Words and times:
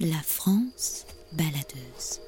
La 0.00 0.22
France 0.22 1.06
baladeuse. 1.32 2.20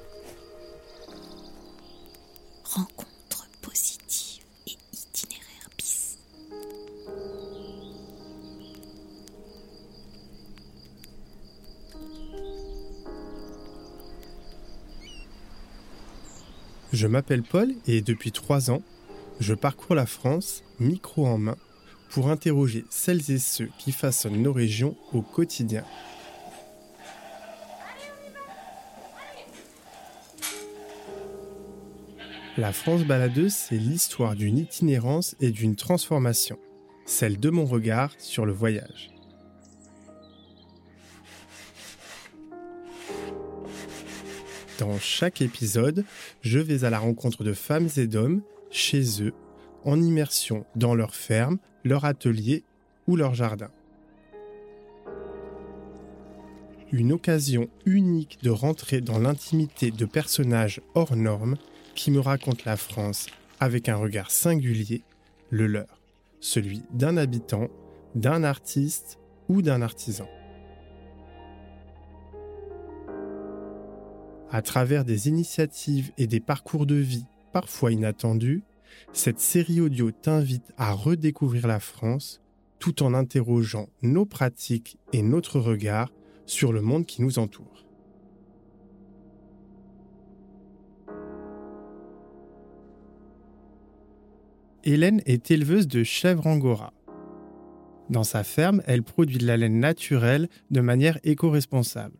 Rencontre 2.65 3.47
positive 3.61 4.43
et 4.67 4.75
itinéraire 4.91 5.69
bis. 5.77 6.17
Je 16.91 17.07
m'appelle 17.07 17.43
Paul 17.43 17.73
et 17.87 18.01
depuis 18.01 18.33
trois 18.33 18.69
ans, 18.69 18.81
je 19.39 19.53
parcours 19.53 19.95
la 19.95 20.05
France, 20.05 20.63
micro 20.81 21.25
en 21.25 21.37
main, 21.37 21.57
pour 22.09 22.27
interroger 22.27 22.83
celles 22.89 23.31
et 23.31 23.39
ceux 23.39 23.69
qui 23.79 23.93
façonnent 23.93 24.41
nos 24.41 24.51
régions 24.51 24.97
au 25.13 25.21
quotidien. 25.21 25.85
La 32.57 32.73
France 32.73 33.05
baladeuse, 33.05 33.53
c'est 33.53 33.77
l'histoire 33.77 34.35
d'une 34.35 34.57
itinérance 34.57 35.37
et 35.39 35.51
d'une 35.51 35.77
transformation, 35.77 36.59
celle 37.05 37.39
de 37.39 37.49
mon 37.49 37.63
regard 37.63 38.11
sur 38.17 38.45
le 38.45 38.51
voyage. 38.51 39.11
Dans 44.79 44.99
chaque 44.99 45.41
épisode, 45.41 46.03
je 46.41 46.59
vais 46.59 46.83
à 46.83 46.89
la 46.89 46.99
rencontre 46.99 47.45
de 47.45 47.53
femmes 47.53 47.87
et 47.95 48.07
d'hommes 48.07 48.41
chez 48.69 49.23
eux, 49.23 49.33
en 49.85 50.01
immersion 50.01 50.65
dans 50.75 50.93
leur 50.93 51.15
ferme, 51.15 51.57
leur 51.85 52.03
atelier 52.03 52.65
ou 53.07 53.15
leur 53.15 53.33
jardin. 53.33 53.71
Une 56.91 57.13
occasion 57.13 57.69
unique 57.85 58.39
de 58.43 58.49
rentrer 58.49 58.99
dans 58.99 59.19
l'intimité 59.19 59.89
de 59.91 60.05
personnages 60.05 60.81
hors 60.95 61.15
normes 61.15 61.55
qui 61.95 62.11
me 62.11 62.19
racontent 62.19 62.63
la 62.65 62.77
France 62.77 63.27
avec 63.59 63.89
un 63.89 63.95
regard 63.95 64.31
singulier, 64.31 65.03
le 65.49 65.67
leur, 65.67 66.01
celui 66.39 66.83
d'un 66.91 67.17
habitant, 67.17 67.69
d'un 68.15 68.43
artiste 68.43 69.19
ou 69.49 69.61
d'un 69.61 69.81
artisan. 69.81 70.27
À 74.49 74.61
travers 74.61 75.05
des 75.05 75.29
initiatives 75.29 76.11
et 76.17 76.27
des 76.27 76.41
parcours 76.41 76.85
de 76.85 76.95
vie 76.95 77.25
parfois 77.53 77.91
inattendus, 77.91 78.63
cette 79.13 79.39
série 79.39 79.79
audio 79.79 80.11
t'invite 80.11 80.73
à 80.77 80.91
redécouvrir 80.91 81.67
la 81.67 81.79
France 81.79 82.41
tout 82.79 83.03
en 83.03 83.13
interrogeant 83.13 83.87
nos 84.01 84.25
pratiques 84.25 84.97
et 85.13 85.21
notre 85.21 85.59
regard 85.59 86.11
sur 86.45 86.73
le 86.73 86.81
monde 86.81 87.05
qui 87.05 87.21
nous 87.21 87.39
entoure. 87.39 87.85
Hélène 94.83 95.21
est 95.25 95.51
éleveuse 95.51 95.87
de 95.87 96.03
chèvres 96.03 96.47
angora. 96.47 96.93
Dans 98.09 98.23
sa 98.23 98.43
ferme, 98.43 98.81
elle 98.87 99.03
produit 99.03 99.37
de 99.37 99.45
la 99.45 99.55
laine 99.55 99.79
naturelle 99.79 100.49
de 100.71 100.81
manière 100.81 101.19
éco-responsable. 101.23 102.17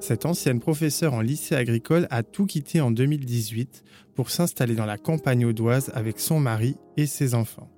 Cette 0.00 0.26
ancienne 0.26 0.60
professeure 0.60 1.14
en 1.14 1.20
lycée 1.20 1.54
agricole 1.54 2.08
a 2.10 2.22
tout 2.22 2.44
quitté 2.44 2.80
en 2.80 2.90
2018 2.90 3.84
pour 4.14 4.30
s'installer 4.30 4.74
dans 4.74 4.84
la 4.84 4.98
campagne 4.98 5.46
audoise 5.46 5.90
avec 5.94 6.18
son 6.20 6.40
mari 6.40 6.76
et 6.96 7.06
ses 7.06 7.34
enfants. 7.34 7.70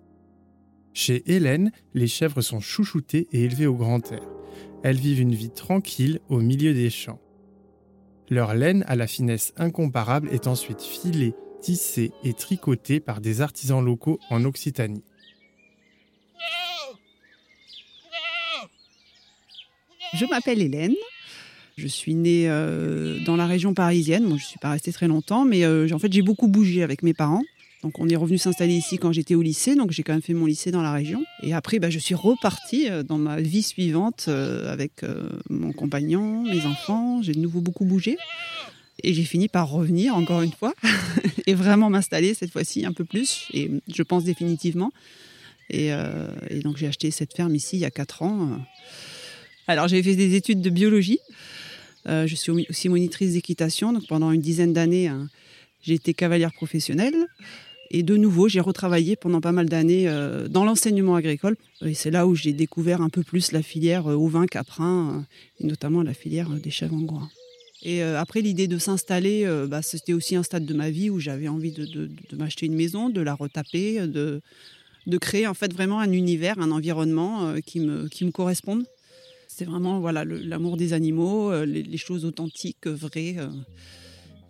Chez 0.95 1.23
Hélène, 1.31 1.71
les 1.93 2.07
chèvres 2.07 2.41
sont 2.41 2.61
chouchoutées 2.61 3.29
et 3.31 3.45
élevées 3.45 3.67
au 3.67 3.75
grand 3.75 4.11
air. 4.11 4.27
Elles 4.83 4.97
vivent 4.97 5.21
une 5.21 5.35
vie 5.35 5.51
tranquille 5.51 6.21
au 6.29 6.41
milieu 6.41 6.73
des 6.73 6.89
champs. 6.91 7.21
Leur 8.31 8.55
laine 8.55 8.85
à 8.89 8.97
la 8.97 9.07
finesse 9.07 9.53
incomparable 9.57 10.29
est 10.33 10.47
ensuite 10.47 10.83
filée, 10.83 11.35
tissée 11.61 12.13
et 12.25 12.33
tricotée 12.33 13.01
par 13.01 13.21
des 13.21 13.41
artisans 13.41 13.85
locaux 13.85 14.19
en 14.31 14.45
Occitanie. 14.45 15.03
Je 20.15 20.25
m'appelle 20.25 20.63
Hélène, 20.63 20.95
je 21.77 21.87
suis 21.87 22.15
née 22.15 22.49
euh, 22.49 23.19
dans 23.27 23.37
la 23.37 23.47
région 23.47 23.75
parisienne. 23.75 24.25
Je 24.29 24.33
ne 24.33 24.39
suis 24.39 24.59
pas 24.59 24.71
restée 24.71 24.93
très 24.93 25.09
longtemps, 25.09 25.45
mais 25.45 25.65
euh, 25.65 25.87
en 25.93 25.99
fait, 25.99 26.11
j'ai 26.11 26.23
beaucoup 26.23 26.49
bougé 26.49 26.83
avec 26.83 27.03
mes 27.03 27.13
parents. 27.13 27.43
Donc, 27.83 27.99
on 27.99 28.09
est 28.09 28.17
revenu 28.17 28.39
s'installer 28.39 28.73
ici 28.73 28.97
quand 28.97 29.13
j'étais 29.13 29.35
au 29.35 29.43
lycée. 29.43 29.75
Donc, 29.75 29.91
j'ai 29.91 30.03
quand 30.03 30.15
même 30.15 30.23
fait 30.23 30.33
mon 30.33 30.47
lycée 30.47 30.71
dans 30.71 30.81
la 30.81 30.93
région. 30.93 31.23
Et 31.43 31.53
après, 31.53 31.79
bah, 31.79 31.91
je 31.91 31.99
suis 31.99 32.15
repartie 32.15 32.89
euh, 32.89 33.03
dans 33.03 33.19
ma 33.19 33.43
vie 33.43 33.63
suivante 33.63 34.29
avec 34.29 35.05
mon 35.51 35.73
compagnon, 35.73 36.45
mes 36.45 36.65
enfants. 36.65 37.21
J'ai 37.21 37.33
de 37.33 37.41
nouveau 37.41 37.61
beaucoup 37.61 37.85
bougé. 37.85 38.17
Et 39.03 39.15
j'ai 39.15 39.25
fini 39.25 39.49
par 39.49 39.71
revenir 39.71 40.17
encore 40.17 40.43
une 40.43 40.53
fois 40.53 40.75
et 41.47 41.55
vraiment 41.55 41.91
m'installer 41.91 42.35
cette 42.35 42.51
fois-ci 42.51 42.87
un 42.87 42.93
peu 42.93 43.05
plus. 43.05 43.47
Et 43.53 43.71
je 43.93 44.03
pense 44.03 44.25
définitivement. 44.25 44.93
Et, 45.69 45.89
et 46.49 46.61
donc, 46.61 46.77
j'ai 46.77 46.87
acheté 46.87 47.11
cette 47.11 47.35
ferme 47.35 47.55
ici 47.55 47.77
il 47.77 47.81
y 47.81 47.85
a 47.85 47.91
4 47.91 48.23
ans. 48.23 48.61
Alors, 49.67 49.89
j'ai 49.89 50.03
fait 50.03 50.15
des 50.15 50.35
études 50.35 50.61
de 50.61 50.71
biologie. 50.71 51.19
Euh, 52.09 52.27
je 52.27 52.35
suis 52.35 52.53
aussi 52.69 52.89
monitrice 52.89 53.33
d'équitation. 53.33 53.93
Donc 53.93 54.07
pendant 54.07 54.31
une 54.31 54.41
dizaine 54.41 54.73
d'années, 54.73 55.09
hein, 55.09 55.29
j'ai 55.83 55.95
été 55.95 56.15
cavalière 56.15 56.53
professionnelle. 56.53 57.15
Et 57.91 58.03
de 58.03 58.17
nouveau, 58.17 58.49
j'ai 58.49 58.61
retravaillé 58.61 59.15
pendant 59.15 59.41
pas 59.41 59.53
mal 59.53 59.69
d'années 59.69 60.09
euh, 60.09 60.49
dans 60.49 60.65
l'enseignement 60.65 61.15
agricole. 61.15 61.57
Et 61.85 61.95
c'est 61.95 62.11
là 62.11 62.27
où 62.27 62.35
j'ai 62.35 62.53
découvert 62.53 63.01
un 63.01 63.09
peu 63.09 63.23
plus 63.23 63.53
la 63.53 63.63
filière 63.63 64.07
au 64.07 64.27
vin 64.27 64.47
caprin, 64.47 65.27
euh, 65.61 65.65
et 65.65 65.67
notamment 65.67 66.03
la 66.03 66.15
filière 66.15 66.51
des 66.51 66.71
chèvres 66.71 66.97
angora. 66.97 67.29
Et 67.83 68.03
après, 68.03 68.41
l'idée 68.41 68.69
de 68.69 68.79
s'installer, 68.79 69.47
bah, 69.69 69.83
c'était 69.83 70.13
aussi 70.13 70.35
un 70.35 70.43
stade 70.43 70.65
de 70.65 70.75
ma 70.75 70.91
vie 70.91 71.11
où 71.11 71.21
j'avais 71.21 71.47
envie 71.47 71.73
de, 71.73 72.11
m'acheter 72.37 72.67
une 72.67 72.75
maison, 72.75 73.11
de 73.11 73.21
la 73.21 73.35
retaper, 73.35 74.07
de, 74.07 74.41
de 75.07 75.19
créer 75.19 75.47
en 75.47 75.55
fait 75.55 75.73
vraiment 75.73 76.01
un 76.01 76.11
univers, 76.11 76.59
un 76.59 76.71
environnement 76.71 77.55
qui, 77.65 77.81
me, 77.81 78.09
qui 78.09 78.25
me 78.25 78.31
corresponde. 78.31 78.85
C'est 79.59 79.65
vraiment 79.65 80.01
voilà 80.01 80.23
l'amour 80.27 80.77
des 80.77 80.93
animaux, 80.93 81.51
euh, 81.51 81.65
les, 81.65 81.97
choses 81.97 82.27
authentiques, 82.27 82.87
vraies. 82.87 83.37
Euh, 83.39 83.49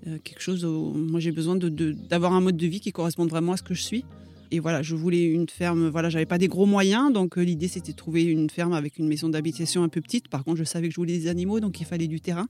euh, 0.08 0.18
quelque 0.24 0.40
chose. 0.40 0.64
moi, 0.64 1.20
j'ai 1.20 1.30
besoin 1.30 1.54
d'avoir 1.56 2.32
un 2.32 2.40
mode 2.40 2.56
de 2.56 2.66
vie 2.66 2.80
qui 2.80 2.90
corresponde 2.90 3.28
vraiment 3.28 3.52
à 3.52 3.56
ce 3.56 3.62
que 3.62 3.72
je 3.72 3.82
suis. 3.82 4.04
Et 4.50 4.58
voilà, 4.58 4.82
je 4.82 4.96
voulais 4.96 5.24
une 5.24 5.48
ferme. 5.48 5.90
Voilà, 5.90 6.10
j'avais 6.10 6.26
pas 6.26 6.38
des 6.38 6.48
gros 6.48 6.66
moyens, 6.66 7.12
donc 7.12 7.36
l'idée 7.36 7.68
c'était 7.68 7.92
de 7.92 7.96
trouver 7.96 8.24
une 8.24 8.50
ferme 8.50 8.72
avec 8.72 8.98
une 8.98 9.06
maison 9.06 9.28
d'habitation 9.28 9.84
un 9.84 9.88
peu 9.88 10.00
petite. 10.00 10.26
Par 10.26 10.42
contre, 10.42 10.58
je 10.58 10.64
savais 10.64 10.88
que 10.88 10.94
je 10.94 11.00
voulais 11.00 11.16
des 11.16 11.28
animaux, 11.28 11.60
donc 11.60 11.80
il 11.80 11.86
fallait 11.86 12.08
du 12.08 12.20
terrain. 12.20 12.48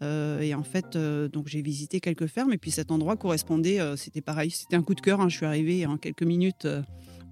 Et 0.00 0.54
en 0.54 0.62
fait, 0.62 0.96
donc 0.96 1.48
j'ai 1.48 1.60
visité 1.60 2.00
quelques 2.00 2.26
fermes 2.26 2.52
et 2.52 2.58
puis 2.58 2.70
cet 2.70 2.90
endroit 2.90 3.16
correspondait. 3.16 3.78
c'était 3.96 4.20
pareil, 4.20 4.50
c'était 4.50 4.76
un 4.76 4.82
coup 4.82 4.94
de 4.94 5.00
cœur. 5.00 5.20
Hein. 5.20 5.28
je 5.28 5.36
suis 5.36 5.46
arrivée 5.46 5.86
en 5.86 5.96
quelques 5.96 6.22
minutes. 6.22 6.66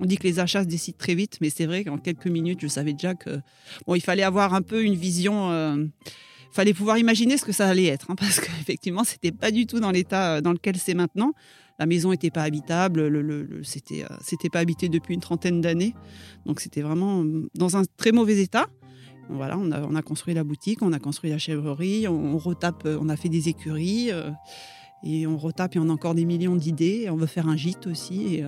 On 0.00 0.04
dit 0.04 0.16
que 0.16 0.25
les 0.25 0.38
achats 0.38 0.62
se 0.62 0.69
décident 0.69 0.99
très 0.99 1.15
vite, 1.15 1.38
mais 1.41 1.50
c'est 1.50 1.66
vrai 1.66 1.84
qu'en 1.84 1.99
quelques 1.99 2.26
minutes, 2.26 2.60
je 2.60 2.69
savais 2.69 2.93
déjà 2.93 3.15
que 3.15 3.41
bon, 3.87 3.94
il 3.94 4.03
fallait 4.03 4.22
avoir 4.22 4.55
un 4.55 4.62
peu 4.62 4.84
une 4.84 4.94
vision. 4.94 5.50
Euh, 5.50 5.84
fallait 6.53 6.75
pouvoir 6.75 6.97
imaginer 6.97 7.37
ce 7.37 7.44
que 7.44 7.53
ça 7.53 7.69
allait 7.69 7.87
être, 7.87 8.10
hein, 8.10 8.15
parce 8.19 8.41
qu'effectivement, 8.41 9.05
c'était 9.05 9.32
pas 9.32 9.50
du 9.50 9.66
tout 9.66 9.81
dans 9.81 9.91
l'état 9.91 10.37
euh, 10.37 10.41
dans 10.41 10.53
lequel 10.53 10.76
c'est 10.76 10.94
maintenant. 10.94 11.32
La 11.78 11.84
maison 11.84 12.10
n'était 12.10 12.31
pas 12.31 12.43
habitable, 12.43 13.06
le, 13.09 13.60
c'était 13.62 14.05
euh, 14.05 14.16
c'était 14.22 14.49
pas 14.49 14.60
habité 14.60 14.88
depuis 14.88 15.12
une 15.12 15.21
trentaine 15.21 15.60
d'années, 15.60 15.94
donc 16.47 16.60
c'était 16.60 16.81
vraiment 16.81 17.22
dans 17.55 17.76
un 17.76 17.82
très 17.99 18.12
mauvais 18.12 18.38
état. 18.38 18.66
On 19.31 19.94
a, 19.94 20.03
construit 20.03 20.34
la 20.34 20.44
boutique, 20.44 20.82
on 20.82 20.92
a 20.92 20.98
construit 20.98 21.31
la 21.31 21.38
chèvrerie, 21.38 22.06
on, 22.09 22.38
retape, 22.38 22.87
on 22.87 23.09
a 23.09 23.16
fait 23.16 23.28
des 23.28 23.48
écuries, 23.48 24.10
et 25.03 25.26
on 25.26 25.37
retape 25.37 25.76
et 25.76 25.78
on 25.78 25.88
a 25.88 25.92
encore 25.92 26.14
des 26.14 26.25
millions 26.25 26.56
d'idées. 26.56 27.09
On 27.10 27.16
veut 27.16 27.26
faire 27.26 27.48
un 27.48 27.56
gîte 27.56 27.87
aussi. 27.87 28.37
Et, 28.37 28.44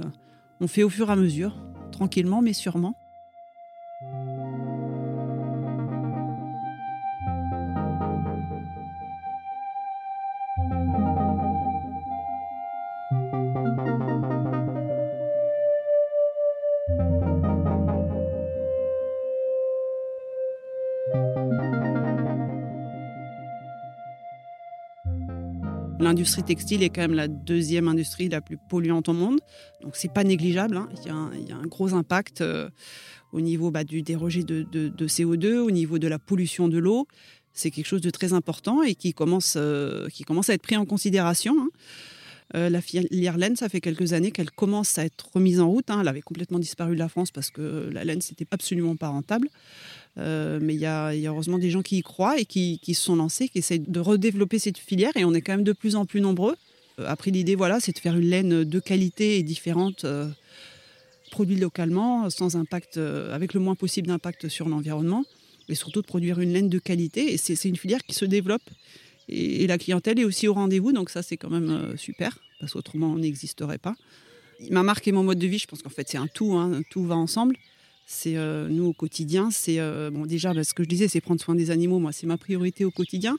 on 0.61 0.67
fait 0.69 0.83
au 0.83 0.89
fur 0.89 1.09
et 1.09 1.13
à 1.13 1.17
mesure, 1.17 1.57
tranquillement 1.93 2.43
mais 2.43 2.53
sûrement. 2.53 2.97
L'industrie 26.09 26.43
textile 26.43 26.83
est 26.83 26.89
quand 26.89 27.03
même 27.03 27.13
la 27.13 27.29
deuxième 27.29 27.87
industrie 27.87 28.31
la 28.31 28.41
plus 28.41 28.57
polluante 28.71 29.11
au 29.11 29.13
monde, 29.13 29.41
donc 29.83 29.95
c'est 29.95 30.11
pas 30.11 30.25
négligeable. 30.25 30.79
Hein. 30.79 30.89
Il, 31.05 31.07
y 31.47 31.53
a 31.53 31.57
un, 31.57 31.67
gros 31.67 31.93
impact 31.93 32.41
euh, 32.41 32.71
au 33.33 33.43
niveau 33.43 33.71
bah, 33.71 33.85
du 33.85 34.01
déroger 34.01 34.43
de, 34.43 34.65
CO2, 34.99 35.59
au 35.59 35.71
niveau 35.71 35.99
de 35.99 36.09
la 36.09 36.19
pollution 36.19 36.67
de 36.67 36.79
l'eau. 36.79 37.07
C'est 37.53 37.71
quelque 37.71 37.85
chose 37.85 38.01
de 38.01 38.09
très 38.09 38.33
important 38.33 38.83
et 38.83 38.95
qui 38.95 39.13
commence, 39.13 39.57
euh, 39.59 40.09
qui 40.09 40.25
commence 40.25 40.49
à 40.49 40.55
être 40.55 40.63
pris 40.63 40.79
en 40.79 40.87
considération. 40.87 41.55
Hein. 41.61 41.69
Euh, 42.55 42.71
la 42.71 42.81
filière 42.81 43.37
laine, 43.37 43.57
ça 43.57 43.69
fait 43.69 43.81
quelques 43.81 44.15
années 44.15 44.31
qu'elle 44.31 44.51
commence 44.51 44.99
à 44.99 45.05
être 45.05 45.31
remise 45.35 45.61
en 45.61 45.69
route. 45.69 45.91
Hein. 45.91 45.99
Elle 46.01 46.09
avait 46.09 46.23
complètement 46.23 46.59
disparu 46.59 46.95
de 46.95 46.99
la 46.99 47.09
France 47.09 47.31
parce 47.31 47.51
que 47.51 47.91
la 47.93 48.05
laine, 48.05 48.23
c'était 48.23 48.47
absolument 48.51 48.97
pas 48.97 49.09
rentable. 49.09 49.49
Euh, 50.19 50.59
mais 50.61 50.75
il 50.75 50.81
y, 50.81 50.87
a, 50.87 51.13
heureusement 51.13 51.59
des 51.59 51.71
gens 51.71 51.83
qui 51.83 51.99
y 51.99 52.03
croient 52.03 52.39
et 52.39 52.45
qui, 52.45 52.81
se 52.87 53.03
sont 53.03 53.17
lancés, 53.17 53.49
qui 53.49 53.59
essayent 53.59 53.85
de 53.87 54.01
redévelopper 54.01 54.59
cette 54.59 54.79
filière. 54.79 55.13
Et 55.17 55.25
on 55.25 55.35
est 55.35 55.43
quand 55.43 55.53
même 55.53 55.65
de 55.65 55.73
plus 55.73 55.95
en 55.97 56.07
plus 56.07 56.21
nombreux. 56.21 56.57
Après, 57.05 57.31
l'idée, 57.31 57.55
voilà, 57.55 57.79
c'est 57.79 57.93
de 57.93 57.99
faire 57.99 58.17
une 58.17 58.29
laine 58.29 58.65
de 58.65 58.81
qualité 58.81 59.39
et 59.39 59.45
différente, 59.45 60.05
produite 61.31 61.61
localement, 61.61 62.29
sans 62.29 62.57
impact, 62.57 62.97
avec 62.97 63.55
le 63.55 63.61
moins 63.61 63.77
possible 63.77 64.09
d'impact 64.09 64.49
sur 64.49 64.69
l'environnement. 64.69 65.25
Et 65.69 65.77
surtout 65.77 66.01
de 66.01 66.07
produire 66.07 66.41
une 66.41 66.53
laine 66.53 66.69
de 66.69 66.79
qualité. 66.79 67.33
Et 67.33 67.37
c'est 67.37 67.63
une 67.69 67.77
filière 67.77 68.03
qui 68.03 68.15
se 68.15 68.25
développe 68.25 68.63
et, 69.29 69.67
la 69.67 69.79
clientèle 69.79 70.19
est 70.19 70.25
aussi 70.25 70.49
au 70.49 70.55
rendez-vous, 70.55 70.93
donc 70.93 71.11
ça 71.11 71.23
c'est 71.23 71.37
quand 71.37 71.51
même 71.51 71.71
euh, 71.71 71.97
super, 71.97 72.39
parce 72.61 72.73
qu'autrement 72.73 73.13
on 73.13 73.19
n'existerait 73.19 73.79
pas. 73.79 73.95
Ma 74.71 74.83
marque 74.83 75.07
et 75.07 75.13
mon 75.13 75.23
mode 75.23 75.39
de 75.39 75.47
vie, 75.47 75.59
je 75.59 75.67
pense 75.67 75.83
qu'en 75.83 75.91
fait 75.91 76.09
c'est 76.09 76.19
un 76.19 76.27
tout, 76.27 76.55
hein, 76.55 76.83
tout 76.91 77.05
va 77.05 77.17
ensemble. 77.17 77.57
C'est 78.07 78.37
euh, 78.37 78.69
nous 78.69 78.87
au 78.87 78.93
quotidien, 78.95 79.51
c'est 79.51 79.81
euh, 79.81 80.11
bon 80.11 80.25
déjà 80.25 80.53
ce 80.65 80.73
que 80.73 80.83
je 80.83 80.89
disais, 80.89 81.09
c'est 81.09 81.21
prendre 81.21 81.41
soin 81.41 81.55
des 81.55 81.71
animaux. 81.71 81.99
Moi, 81.99 82.13
c'est 82.13 82.27
ma 82.27 82.39
priorité 82.39 82.87
au 82.87 82.91
quotidien. 82.91 83.37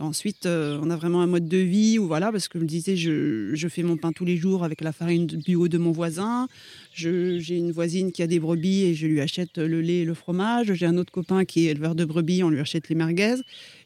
Ensuite, 0.00 0.46
euh, 0.46 0.80
on 0.82 0.90
a 0.90 0.96
vraiment 0.96 1.22
un 1.22 1.28
mode 1.28 1.46
de 1.46 1.56
vie 1.58 2.00
où, 2.00 2.08
voilà, 2.08 2.32
parce 2.32 2.48
que 2.48 2.58
je 2.58 2.64
me 2.64 2.68
disais, 2.68 2.96
je, 2.96 3.68
fais 3.68 3.84
mon 3.84 3.96
pain 3.96 4.10
tous 4.10 4.24
les 4.24 4.36
jours 4.36 4.64
avec 4.64 4.80
la 4.80 4.90
farine 4.90 5.26
bio 5.26 5.68
de 5.68 5.78
mon 5.78 5.92
voisin. 5.92 6.48
J'ai 6.92 7.56
une 7.56 7.70
voisine 7.70 8.10
qui 8.10 8.20
a 8.20 8.26
des 8.26 8.40
brebis 8.40 8.82
et 8.82 8.94
je 8.94 9.06
lui 9.06 9.20
achète 9.20 9.56
le 9.56 9.80
lait 9.80 9.98
et 9.98 10.04
le 10.04 10.14
fromage. 10.14 10.72
J'ai 10.74 10.86
un 10.86 10.96
autre 10.96 11.12
copain 11.12 11.44
qui 11.44 11.66
est 11.66 11.70
éleveur 11.70 11.94
de 11.94 12.04
brebis, 12.04 12.42
on 12.42 12.50
lui 12.50 12.58
achète 12.58 12.88
les 12.88 12.96
merguez. 12.96 13.36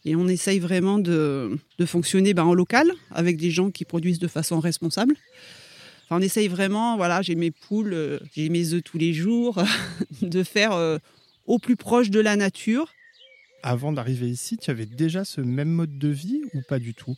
Et 0.07 0.17
on 0.17 0.29
essaye 0.29 0.61
vraiment 0.61 0.99
de, 0.99 1.59
fonctionner 1.85 2.33
ben, 2.33 2.45
en 2.45 2.55
local 2.55 2.91
avec 3.11 3.37
des 3.37 3.51
gens 3.51 3.71
qui 3.71 3.85
produisent 3.85 4.19
de 4.19 4.29
façon 4.29 4.61
responsable. 4.61 5.15
on 6.11 6.23
essaye 6.23 6.49
vraiment, 6.49 6.97
voilà, 6.97 7.21
j'ai 7.21 7.35
mes 7.35 7.51
poules, 7.51 7.93
euh, 7.93 8.19
j'ai 8.35 8.49
mes 8.49 8.73
œufs 8.73 8.83
tous 8.83 8.97
les 8.97 9.13
jours, 9.13 9.63
de 10.23 10.43
faire 10.43 10.73
euh, 10.73 10.97
au 11.45 11.59
plus 11.59 11.77
proche 11.77 12.09
de 12.09 12.21
la 12.21 12.35
nature 12.37 12.95
avant 13.63 13.93
d'arriver 13.93 14.29
ici, 14.29 14.57
tu 14.57 14.71
avais 14.71 14.87
déjà 14.87 15.25
ce 15.25 15.41
même 15.41 15.69
mode 15.69 15.99
de 15.99 16.09
vie 16.09 16.43
ou 16.55 16.61
pas 16.69 16.79
du 16.79 16.95
tout? 16.95 17.17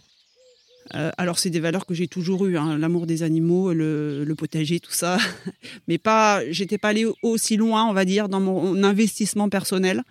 Euh, 0.95 1.11
alors 1.19 1.39
c'est 1.39 1.51
des 1.51 1.61
valeurs 1.61 1.87
que 1.87 1.95
j'ai 1.95 2.09
toujours 2.09 2.47
eues, 2.47 2.57
hein, 2.57 2.79
l'amour 2.79 3.07
des 3.07 3.23
animaux, 3.23 3.73
le, 3.73 4.35
potager, 4.37 4.81
tout 4.81 4.93
ça, 4.93 5.19
mais 5.89 5.99
pas, 5.99 6.43
j'étais 6.51 6.79
pas 6.79 6.89
allée 6.89 7.07
aussi 7.23 7.57
loin, 7.57 7.87
on 7.87 7.93
va 7.93 8.05
dire, 8.05 8.29
dans 8.29 8.41
mon 8.41 8.83
investissement 8.83 9.49
personnel 9.49 10.03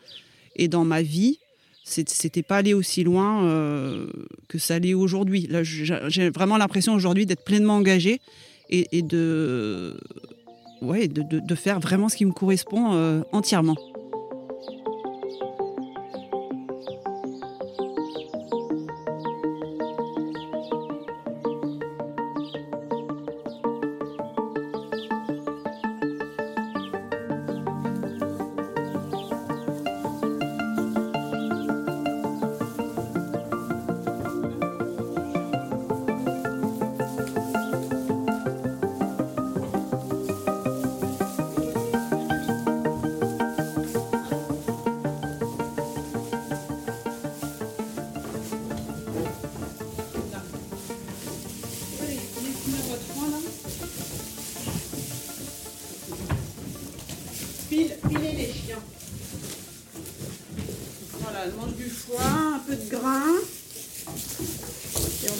et 0.55 0.67
dans 0.67 0.85
ma 0.85 1.01
vie. 1.01 1.39
C'était 1.83 2.43
pas 2.43 2.57
allé 2.57 2.75
aussi 2.75 3.03
loin 3.03 3.45
euh, 3.45 4.05
que 4.47 4.59
ça 4.59 4.75
allait 4.75 4.93
aujourd'hui. 4.93 5.49
J'ai 5.63 6.29
vraiment 6.29 6.57
l'impression 6.57 6.93
aujourd'hui 6.93 7.25
d'être 7.25 7.43
pleinement 7.43 7.77
engagée 7.77 8.21
et, 8.69 9.01
de, 9.01 9.99
ouais, 10.83 11.07
de, 11.07 11.55
faire 11.55 11.79
vraiment 11.79 12.07
ce 12.07 12.15
qui 12.15 12.25
me 12.25 12.31
correspond 12.31 12.93
euh, 12.93 13.21
entièrement. 13.31 13.75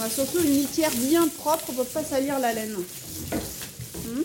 Surtout 0.09 0.39
une 0.39 0.53
litière 0.53 0.91
bien 0.91 1.27
propre 1.27 1.65
pour 1.65 1.85
ne 1.85 1.89
pas 1.89 2.03
salir 2.03 2.39
la 2.39 2.53
laine. 2.53 2.75
Hmm 4.05 4.23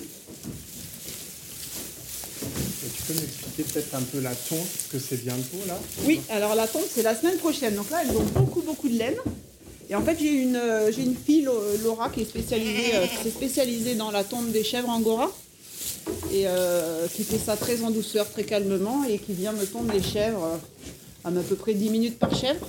tu 3.06 3.12
peux 3.12 3.20
m'expliquer 3.20 3.62
peut-être 3.64 3.94
un 3.94 4.02
peu 4.02 4.20
la 4.20 4.34
tonte, 4.34 4.66
que 4.90 4.98
c'est 4.98 5.22
bientôt 5.22 5.58
là? 5.66 5.78
Oui, 6.04 6.20
alors 6.30 6.54
la 6.54 6.66
tonte 6.66 6.86
c'est 6.90 7.02
la 7.02 7.14
semaine 7.14 7.36
prochaine. 7.36 7.74
Donc 7.74 7.90
là, 7.90 7.98
elles 8.02 8.16
ont 8.16 8.22
beaucoup 8.22 8.62
beaucoup 8.62 8.88
de 8.88 8.98
laine. 8.98 9.16
Et 9.90 9.94
en 9.94 10.02
fait, 10.02 10.16
j'ai 10.18 10.32
une, 10.32 10.56
euh, 10.56 10.90
j'ai 10.90 11.02
une 11.02 11.14
fille, 11.14 11.46
Laura, 11.82 12.08
qui 12.08 12.22
est 12.22 12.24
spécialisée, 12.24 12.94
euh, 12.94 13.06
spécialisée 13.30 13.94
dans 13.94 14.10
la 14.10 14.24
tonte 14.24 14.50
des 14.50 14.64
chèvres 14.64 14.88
angora. 14.88 15.30
Et 16.32 16.44
euh, 16.46 17.06
qui 17.14 17.22
fait 17.24 17.38
ça 17.38 17.56
très 17.56 17.82
en 17.82 17.90
douceur, 17.90 18.30
très 18.30 18.44
calmement, 18.44 19.04
et 19.04 19.18
qui 19.18 19.34
vient 19.34 19.52
me 19.52 19.66
tondre 19.66 19.92
les 19.92 20.02
chèvres 20.02 20.58
à 21.24 21.28
à 21.28 21.30
peu 21.30 21.56
près 21.56 21.74
10 21.74 21.90
minutes 21.90 22.18
par 22.18 22.34
chèvre 22.34 22.66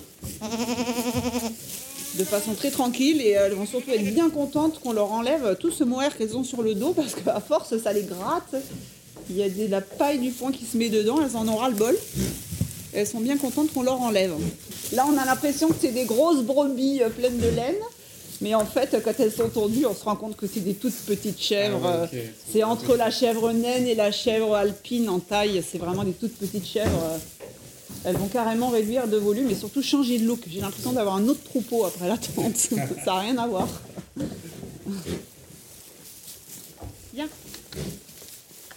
de 2.18 2.24
façon 2.24 2.54
très 2.54 2.72
tranquille 2.72 3.22
et 3.22 3.32
elles 3.32 3.54
vont 3.54 3.66
surtout 3.66 3.92
être 3.92 4.14
bien 4.14 4.30
contentes 4.30 4.80
qu'on 4.80 4.94
leur 4.94 5.12
enlève 5.12 5.58
tout 5.60 5.72
ce 5.72 5.84
mohair 5.84 6.18
qu'elles 6.18 6.36
ont 6.38 6.44
sur 6.44 6.62
le 6.62 6.74
dos 6.74 6.94
parce 6.94 7.14
qu'à 7.16 7.40
force 7.40 7.78
ça 7.78 7.94
les 7.94 8.04
gratte. 8.04 8.56
Il 9.30 9.38
y 9.38 9.44
a 9.44 9.50
de 9.50 9.70
la 9.70 9.82
paille 9.82 10.20
du 10.20 10.32
foin 10.32 10.52
qui 10.52 10.66
se 10.66 10.78
met 10.78 10.90
dedans, 10.90 11.20
elles 11.22 11.36
en 11.36 11.48
ont 11.48 11.58
ras 11.58 11.70
le 11.70 11.76
bol. 11.76 11.98
Elles 12.94 13.08
sont 13.08 13.20
bien 13.20 13.38
contentes 13.38 13.74
qu'on 13.74 13.84
leur 13.84 14.02
enlève. 14.02 14.34
Là 14.94 15.06
on 15.12 15.18
a 15.18 15.26
l'impression 15.26 15.68
que 15.68 15.76
c'est 15.80 15.92
des 15.92 16.06
grosses 16.06 16.44
brebis 16.44 17.02
euh, 17.02 17.10
pleines 17.10 17.38
de 17.38 17.50
laine. 17.50 17.76
Mais 18.42 18.54
en 18.54 18.66
fait, 18.66 19.02
quand 19.02 19.14
elles 19.18 19.32
sont 19.32 19.48
tondues, 19.48 19.86
on 19.86 19.96
se 19.96 20.04
rend 20.04 20.18
compte 20.18 20.36
que 20.36 20.46
c'est 20.46 20.60
des 20.60 20.74
toutes 20.74 20.94
petites 21.08 21.40
chèvres. 21.40 21.82
Ah 21.86 22.08
c'est 22.52 22.64
entre 22.64 22.98
la 22.98 23.10
chèvre 23.10 23.54
naine 23.54 23.88
et 23.88 23.96
la 23.96 24.12
chèvre 24.12 24.54
alpine 24.56 25.08
en 25.08 25.20
taille. 25.20 25.64
C'est 25.70 25.78
vraiment 25.78 26.04
des 26.04 26.12
toutes 26.12 26.36
petites 26.36 26.68
chèvres 26.68 27.18
elles 28.06 28.18
vont 28.18 28.28
carrément 28.28 28.70
réduire 28.70 29.08
de 29.08 29.18
volume 29.18 29.50
et 29.50 29.56
surtout 29.56 29.82
changer 29.82 30.20
de 30.20 30.26
look. 30.26 30.42
J'ai 30.48 30.62
l'impression 30.62 30.94
d'avoir 30.94 31.16
un 31.16 31.28
autre 31.28 31.44
troupeau 31.44 31.86
après 31.86 32.08
la 32.08 32.18
tente. 32.18 32.56
ça 32.56 32.76
n'a 33.06 33.20
rien 33.20 33.38
à 33.38 33.48
voir. 33.48 33.68
Viens. 37.14 37.28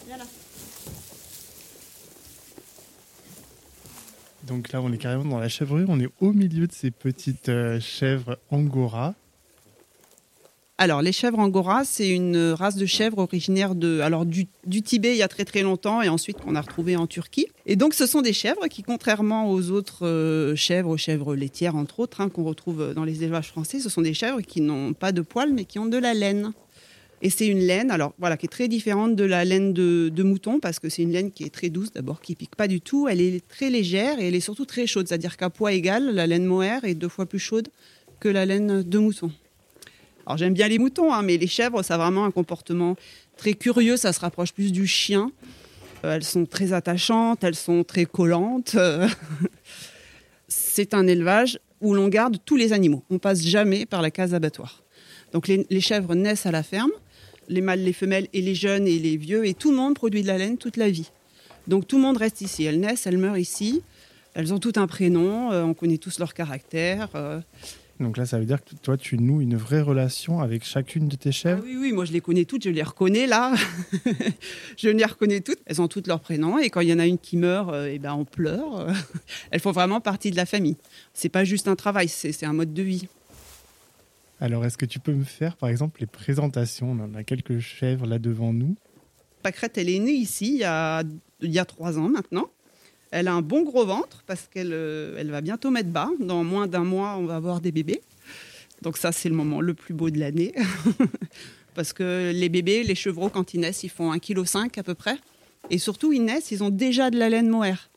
Viens 0.06 0.16
là. 0.16 0.24
Donc 4.46 4.72
là, 4.72 4.80
on 4.80 4.90
est 4.92 4.98
carrément 4.98 5.26
dans 5.26 5.38
la 5.38 5.50
chèvrerie. 5.50 5.84
On 5.88 6.00
est 6.00 6.08
au 6.20 6.32
milieu 6.32 6.66
de 6.66 6.72
ces 6.72 6.90
petites 6.90 7.50
euh, 7.50 7.78
chèvres 7.80 8.38
angora. 8.50 9.14
Alors, 10.78 11.02
les 11.02 11.12
chèvres 11.12 11.40
angora, 11.40 11.84
c'est 11.84 12.08
une 12.08 12.52
race 12.52 12.76
de 12.76 12.86
chèvres 12.86 13.18
originaire 13.18 13.74
de, 13.74 14.00
alors, 14.00 14.24
du, 14.24 14.46
Tibet 14.82 15.12
il 15.12 15.18
y 15.18 15.22
a 15.22 15.28
très 15.28 15.44
très 15.44 15.62
longtemps 15.62 16.00
et 16.00 16.08
ensuite 16.08 16.38
qu'on 16.38 16.54
a 16.54 16.60
retrouvé 16.60 16.96
en 16.96 17.08
Turquie. 17.08 17.48
Et 17.70 17.76
donc, 17.76 17.92
ce 17.92 18.06
sont 18.06 18.22
des 18.22 18.32
chèvres 18.32 18.66
qui, 18.66 18.82
contrairement 18.82 19.50
aux 19.50 19.70
autres 19.70 20.06
euh, 20.06 20.56
chèvres, 20.56 20.88
aux 20.88 20.96
chèvres 20.96 21.36
laitières 21.36 21.76
entre 21.76 22.00
autres, 22.00 22.22
hein, 22.22 22.30
qu'on 22.30 22.42
retrouve 22.42 22.94
dans 22.94 23.04
les 23.04 23.22
élevages 23.22 23.48
français, 23.48 23.78
ce 23.78 23.90
sont 23.90 24.00
des 24.00 24.14
chèvres 24.14 24.40
qui 24.40 24.62
n'ont 24.62 24.94
pas 24.94 25.12
de 25.12 25.20
poils 25.20 25.52
mais 25.52 25.66
qui 25.66 25.78
ont 25.78 25.84
de 25.84 25.98
la 25.98 26.14
laine. 26.14 26.52
Et 27.20 27.28
c'est 27.28 27.46
une 27.46 27.58
laine, 27.58 27.90
alors 27.90 28.14
voilà, 28.18 28.38
qui 28.38 28.46
est 28.46 28.48
très 28.48 28.68
différente 28.68 29.16
de 29.16 29.24
la 29.24 29.44
laine 29.44 29.74
de, 29.74 30.22
mouton 30.22 30.60
parce 30.60 30.78
que 30.78 30.88
c'est 30.88 31.02
une 31.02 31.12
laine 31.12 31.30
qui 31.30 31.44
est 31.44 31.50
très 31.50 31.68
douce 31.68 31.92
d'abord, 31.92 32.22
qui 32.22 32.34
pique 32.36 32.56
pas 32.56 32.68
du 32.68 32.80
tout. 32.80 33.06
Elle 33.06 33.20
est 33.20 33.46
très 33.46 33.68
légère 33.68 34.18
et 34.18 34.28
elle 34.28 34.34
est 34.34 34.40
surtout 34.40 34.64
très 34.64 34.86
chaude, 34.86 35.06
c'est-à-dire 35.06 35.36
qu'à 35.36 35.50
poids 35.50 35.74
égal, 35.74 36.14
la 36.14 36.26
laine 36.26 36.46
mohair 36.46 36.84
est 36.84 36.94
deux 36.94 37.08
fois 37.08 37.26
plus 37.26 37.38
chaude 37.38 37.68
que 38.18 38.30
la 38.30 38.46
laine 38.46 38.82
de 38.82 38.98
mouton. 38.98 39.30
Alors 40.24 40.38
j'aime 40.38 40.54
bien 40.54 40.68
les 40.68 40.78
moutons, 40.78 41.12
hein, 41.12 41.20
mais 41.20 41.36
les 41.36 41.46
chèvres, 41.46 41.82
ça 41.82 41.96
a 41.96 41.98
vraiment 41.98 42.24
un 42.24 42.30
comportement 42.30 42.96
très 43.36 43.52
curieux, 43.52 43.98
ça 43.98 44.14
se 44.14 44.20
rapproche 44.20 44.52
plus 44.54 44.72
du 44.72 44.86
chien. 44.86 45.32
Elles 46.02 46.24
sont 46.24 46.46
très 46.46 46.72
attachantes, 46.72 47.42
elles 47.44 47.54
sont 47.54 47.84
très 47.84 48.04
collantes. 48.04 48.76
C'est 50.48 50.94
un 50.94 51.06
élevage 51.06 51.58
où 51.80 51.94
l'on 51.94 52.08
garde 52.08 52.38
tous 52.44 52.56
les 52.56 52.72
animaux. 52.72 53.02
On 53.10 53.18
passe 53.18 53.42
jamais 53.42 53.86
par 53.86 54.02
la 54.02 54.10
case 54.10 54.34
abattoir. 54.34 54.82
Donc 55.32 55.48
les, 55.48 55.66
les, 55.68 55.80
chèvres 55.80 56.14
naissent 56.14 56.46
à 56.46 56.50
la 56.50 56.62
ferme, 56.62 56.90
les 57.48 57.60
mâles, 57.60 57.82
les 57.82 57.92
femelles 57.92 58.28
et 58.32 58.40
les 58.40 58.54
jeunes 58.54 58.86
et 58.86 58.98
les 58.98 59.16
vieux, 59.16 59.46
et 59.46 59.54
tout 59.54 59.70
le 59.70 59.76
monde 59.76 59.94
produit 59.94 60.22
de 60.22 60.26
la 60.26 60.38
laine 60.38 60.56
toute 60.56 60.76
la 60.76 60.88
vie. 60.88 61.10
Donc 61.66 61.86
tout 61.86 61.96
le 61.96 62.02
monde 62.02 62.16
reste 62.16 62.40
ici. 62.40 62.64
Elles 62.64 62.80
naissent, 62.80 63.06
elles 63.06 63.18
meurent 63.18 63.38
ici. 63.38 63.82
Elles 64.34 64.54
ont 64.54 64.58
tout 64.58 64.72
un 64.76 64.86
prénom, 64.86 65.52
euh, 65.52 65.62
on 65.64 65.74
connaît 65.74 65.98
tous 65.98 66.18
leur 66.18 66.32
caractère. 66.32 67.08
Euh, 67.14 67.40
donc 68.00 68.16
là, 68.16 68.26
ça 68.26 68.38
veut 68.38 68.44
dire 68.44 68.62
que 68.64 68.76
toi, 68.76 68.96
tu 68.96 69.18
noues 69.18 69.40
une 69.40 69.56
vraie 69.56 69.80
relation 69.80 70.40
avec 70.40 70.64
chacune 70.64 71.08
de 71.08 71.16
tes 71.16 71.32
chèvres 71.32 71.62
ah 71.64 71.66
Oui, 71.66 71.76
oui, 71.80 71.92
moi 71.92 72.04
je 72.04 72.12
les 72.12 72.20
connais 72.20 72.44
toutes, 72.44 72.62
je 72.62 72.70
les 72.70 72.82
reconnais 72.82 73.26
là. 73.26 73.54
je 74.76 74.88
les 74.88 75.04
reconnais 75.04 75.40
toutes. 75.40 75.58
Elles 75.66 75.82
ont 75.82 75.88
toutes 75.88 76.06
leurs 76.06 76.20
prénoms 76.20 76.58
et 76.58 76.70
quand 76.70 76.80
il 76.80 76.88
y 76.88 76.92
en 76.92 77.00
a 77.00 77.06
une 77.06 77.18
qui 77.18 77.36
meurt, 77.36 77.72
euh, 77.72 77.90
eh 77.92 77.98
ben, 77.98 78.14
on 78.14 78.24
pleure. 78.24 78.86
Elles 79.50 79.60
font 79.60 79.72
vraiment 79.72 80.00
partie 80.00 80.30
de 80.30 80.36
la 80.36 80.46
famille. 80.46 80.76
C'est 81.12 81.28
pas 81.28 81.44
juste 81.44 81.66
un 81.66 81.74
travail, 81.76 82.08
c'est 82.08 82.46
un 82.46 82.52
mode 82.52 82.72
de 82.72 82.82
vie. 82.82 83.08
Alors, 84.40 84.64
est-ce 84.64 84.78
que 84.78 84.86
tu 84.86 85.00
peux 85.00 85.12
me 85.12 85.24
faire, 85.24 85.56
par 85.56 85.68
exemple, 85.68 86.00
les 86.00 86.06
présentations? 86.06 86.92
On 86.92 87.14
a 87.16 87.24
quelques 87.24 87.58
chèvres 87.58 88.06
là 88.06 88.20
devant 88.20 88.52
nous. 88.52 88.76
Pâquerette, 89.42 89.78
elle 89.78 89.88
est 89.88 89.98
née 89.98 90.12
ici 90.12 90.52
il 90.54 90.58
y 90.58 90.64
a, 90.64 91.02
il 91.40 91.50
y 91.50 91.58
a 91.58 91.64
trois 91.64 91.98
ans 91.98 92.08
maintenant. 92.08 92.48
Elle 93.10 93.28
a 93.28 93.34
un 93.34 93.42
bon 93.42 93.62
gros 93.62 93.86
ventre 93.86 94.22
parce 94.26 94.48
qu'elle 94.52 94.72
euh, 94.72 95.16
elle 95.18 95.30
va 95.30 95.40
bientôt 95.40 95.70
mettre 95.70 95.88
bas. 95.88 96.10
Dans 96.20 96.44
moins 96.44 96.66
d'un 96.66 96.84
mois, 96.84 97.16
on 97.16 97.24
va 97.24 97.36
avoir 97.36 97.60
des 97.60 97.72
bébés. 97.72 98.00
Donc 98.82 98.96
ça, 98.96 99.12
c'est 99.12 99.28
le 99.28 99.34
moment 99.34 99.60
le 99.60 99.74
plus 99.74 99.94
beau 99.94 100.10
de 100.10 100.18
l'année. 100.18 100.54
parce 101.74 101.92
que 101.92 102.32
les 102.34 102.48
bébés, 102.48 102.82
les 102.84 102.94
chevreaux, 102.94 103.28
quand 103.28 103.54
ils 103.54 103.60
naissent, 103.60 103.82
ils 103.84 103.88
font 103.88 104.12
1,5 104.12 104.70
kg 104.70 104.78
à 104.78 104.82
peu 104.82 104.94
près. 104.94 105.16
Et 105.70 105.78
surtout, 105.78 106.12
ils 106.12 106.24
naissent, 106.24 106.50
ils 106.50 106.62
ont 106.62 106.70
déjà 106.70 107.10
de 107.10 107.18
la 107.18 107.28
laine 107.28 107.48
mohair, 107.48 107.90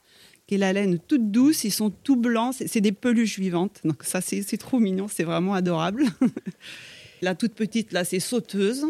qui 0.47 0.55
est 0.55 0.57
la 0.57 0.73
laine 0.73 0.99
toute 0.99 1.31
douce, 1.31 1.63
ils 1.63 1.71
sont 1.71 1.89
tout 1.89 2.15
blancs, 2.15 2.55
c'est 2.65 2.81
des 2.81 2.91
peluches 2.91 3.39
vivantes. 3.39 3.79
Donc 3.85 4.03
ça, 4.03 4.21
c'est 4.21 4.57
trop 4.57 4.79
mignon, 4.79 5.07
c'est 5.07 5.23
vraiment 5.23 5.53
adorable. 5.53 6.05
la 7.21 7.35
toute 7.35 7.53
petite, 7.53 7.91
là, 7.93 8.03
c'est 8.03 8.19
sauteuse, 8.19 8.85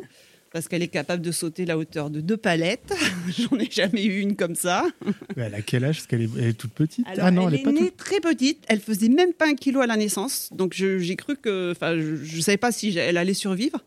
parce 0.52 0.68
qu'elle 0.68 0.84
est 0.84 0.88
capable 0.90 1.22
de 1.24 1.32
sauter 1.32 1.66
la 1.66 1.78
hauteur 1.78 2.10
de 2.10 2.20
deux 2.22 2.38
palettes. 2.38 2.94
J'en 3.40 3.58
ai 3.58 3.70
jamais 3.72 4.04
eu 4.04 4.20
une 4.20 4.36
comme 4.36 4.56
ça. 4.56 4.86
Mais 5.38 5.44
Elle 5.44 5.56
a 5.56 5.62
quel 5.62 5.86
âge? 5.86 5.98
Parce 5.98 6.08
qu'elle 6.08 6.24
est, 6.24 6.30
elle 6.38 6.48
est 6.50 6.54
toute 6.54 6.74
petite. 6.74 7.08
Alors, 7.08 7.26
ah 7.28 7.32
non, 7.32 7.48
elle, 7.48 7.54
elle, 7.56 7.60
est, 7.62 7.64
pas 7.64 7.72
née 7.72 7.80
toute. 7.90 7.98
très 7.98 8.20
petite. 8.20 8.64
Elle 8.68 8.80
faisait 8.82 9.10
même 9.10 9.34
pas 9.34 9.48
un 9.48 9.56
kilo 9.56 9.80
à 9.82 9.88
la 9.88 9.96
naissance. 9.96 10.50
Donc, 10.52 10.74
j'ai 10.74 11.16
cru 11.16 11.38
que. 11.38 11.72
Enfin, 11.72 11.96
je 11.98 12.36
ne 12.36 12.42
savais 12.42 12.58
pas 12.58 12.72
si 12.72 12.98
elle 12.98 13.18
allait 13.18 13.34
survivre. 13.34 13.80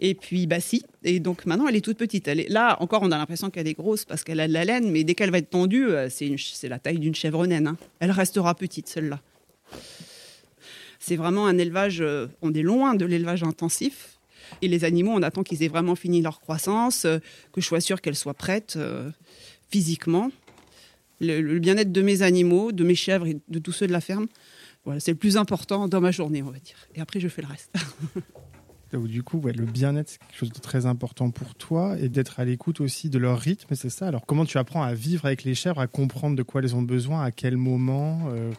Et 0.00 0.14
puis, 0.14 0.46
bah 0.46 0.60
si. 0.60 0.84
Et 1.02 1.18
donc, 1.20 1.46
maintenant, 1.46 1.66
elle 1.68 1.74
est 1.76 1.80
toute 1.84 1.98
petite. 1.98 2.28
Elle 2.28 2.40
est... 2.40 2.48
Là, 2.48 2.76
encore, 2.80 3.02
on 3.02 3.10
a 3.10 3.18
l'impression 3.18 3.50
qu'elle 3.50 3.66
est 3.66 3.74
grosse 3.74 4.04
parce 4.04 4.22
qu'elle 4.24 4.38
a 4.40 4.46
de 4.46 4.52
la 4.52 4.64
laine. 4.64 4.90
Mais 4.92 5.02
dès 5.04 5.14
qu'elle 5.14 5.30
va 5.30 5.38
être 5.38 5.50
tendue, 5.50 5.86
euh, 5.88 6.08
c'est 6.10 6.68
la 6.68 6.78
taille 6.78 6.98
d'une 6.98 7.14
chèvre 7.14 7.46
naine. 7.46 7.66
hein. 7.66 7.76
Elle 7.98 8.10
restera 8.12 8.54
petite, 8.54 8.88
celle-là. 8.88 9.20
C'est 11.00 11.16
vraiment 11.16 11.46
un 11.46 11.56
élevage. 11.58 12.00
euh, 12.00 12.26
on 12.42 12.52
est 12.52 12.62
loin 12.62 12.94
de 12.94 13.06
l'élevage 13.06 13.42
intensif. 13.42 14.17
Et 14.62 14.68
les 14.68 14.84
animaux, 14.84 15.12
on 15.12 15.22
attend 15.22 15.42
qu'ils 15.42 15.62
aient 15.62 15.68
vraiment 15.68 15.94
fini 15.94 16.22
leur 16.22 16.40
croissance, 16.40 17.04
euh, 17.04 17.18
que 17.52 17.60
je 17.60 17.66
sois 17.66 17.80
sûre 17.80 18.00
qu'elles 18.00 18.16
soient 18.16 18.34
prêtes 18.34 18.74
euh, 18.76 19.10
physiquement 19.70 20.30
le, 21.20 21.40
le 21.40 21.58
bien-être 21.58 21.92
de 21.92 22.02
mes 22.02 22.22
animaux, 22.22 22.72
de 22.72 22.84
mes 22.84 22.94
chèvres 22.94 23.26
et 23.26 23.38
de 23.48 23.58
tous 23.58 23.72
ceux 23.72 23.86
de 23.86 23.92
la 23.92 24.00
ferme. 24.00 24.26
Voilà, 24.84 25.00
c'est 25.00 25.10
le 25.10 25.18
plus 25.18 25.36
important 25.36 25.88
dans 25.88 26.00
ma 26.00 26.10
journée, 26.10 26.42
on 26.42 26.50
va 26.50 26.58
dire. 26.58 26.76
Et 26.94 27.00
après, 27.00 27.20
je 27.20 27.28
fais 27.28 27.42
le 27.42 27.48
reste. 27.48 27.72
Du 28.90 29.22
coup, 29.22 29.36
ouais, 29.38 29.52
le 29.52 29.66
bien-être, 29.66 30.08
c'est 30.08 30.18
quelque 30.18 30.36
chose 30.36 30.52
de 30.52 30.60
très 30.60 30.86
important 30.86 31.30
pour 31.30 31.54
toi 31.54 31.98
et 32.00 32.08
d'être 32.08 32.40
à 32.40 32.46
l'écoute 32.46 32.80
aussi 32.80 33.10
de 33.10 33.18
leur 33.18 33.38
rythme, 33.38 33.74
c'est 33.74 33.90
ça? 33.90 34.06
Alors, 34.08 34.24
comment 34.24 34.46
tu 34.46 34.56
apprends 34.56 34.82
à 34.82 34.94
vivre 34.94 35.26
avec 35.26 35.44
les 35.44 35.54
chèvres, 35.54 35.78
à 35.78 35.86
comprendre 35.86 36.36
de 36.36 36.42
quoi 36.42 36.62
elles 36.62 36.74
ont 36.74 36.80
besoin, 36.80 37.22
à 37.22 37.30
quel 37.30 37.58
moment 37.58 38.30
euh, 38.30 38.50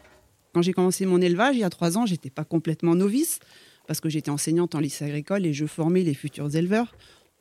Quand 0.54 0.62
j'ai 0.62 0.72
commencé 0.72 1.04
mon 1.04 1.20
élevage, 1.20 1.56
il 1.56 1.60
y 1.60 1.64
a 1.64 1.70
trois 1.70 1.98
ans, 1.98 2.06
j'étais 2.06 2.30
pas 2.30 2.44
complètement 2.44 2.94
novice 2.94 3.40
parce 3.90 4.00
que 4.00 4.08
j'étais 4.08 4.30
enseignante 4.30 4.76
en 4.76 4.78
lycée 4.78 5.04
agricole 5.04 5.44
et 5.44 5.52
je 5.52 5.66
formais 5.66 6.04
les 6.04 6.14
futurs 6.14 6.54
éleveurs. 6.54 6.94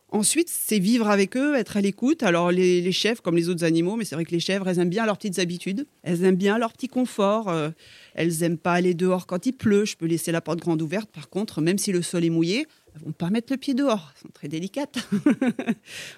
Ensuite, 0.07 0.49
c'est 0.49 0.79
vivre 0.79 1.07
avec 1.07 1.37
eux, 1.37 1.55
être 1.55 1.77
à 1.77 1.81
l'écoute. 1.81 2.23
Alors, 2.23 2.49
les, 2.49 2.91
chèvres, 2.91 3.21
comme 3.21 3.35
les 3.35 3.49
autres 3.49 3.63
animaux, 3.63 3.95
mais 3.97 4.03
c'est 4.03 4.15
vrai 4.15 4.25
que 4.25 4.31
les 4.31 4.39
chèvres, 4.39 4.67
elles 4.67 4.79
aiment 4.79 4.89
bien 4.89 5.05
leurs 5.05 5.17
petites 5.17 5.37
habitudes. 5.37 5.85
Elles 6.01 6.23
aiment 6.23 6.37
bien 6.37 6.57
leur 6.57 6.73
petit 6.73 6.87
confort. 6.87 7.49
euh, 7.49 7.69
elles 8.15 8.41
aiment 8.41 8.57
pas 8.57 8.73
aller 8.73 8.95
dehors 8.95 9.27
quand 9.27 9.45
il 9.45 9.51
pleut. 9.51 9.85
Je 9.85 9.95
peux 9.95 10.07
laisser 10.07 10.31
la 10.31 10.41
porte 10.41 10.57
grande 10.57 10.81
ouverte. 10.81 11.11
Par 11.11 11.29
contre, 11.29 11.61
même 11.61 11.77
si 11.77 11.91
le 11.91 12.01
sol 12.01 12.25
est 12.25 12.31
mouillé, 12.31 12.65
elles 12.95 13.01
vont 13.03 13.11
pas 13.11 13.29
mettre 13.29 13.53
le 13.53 13.57
pied 13.57 13.75
dehors. 13.75 14.11
Elles 14.15 14.21
sont 14.23 14.33
très 14.33 14.47
délicates. 14.47 14.97
Vous 15.11 15.21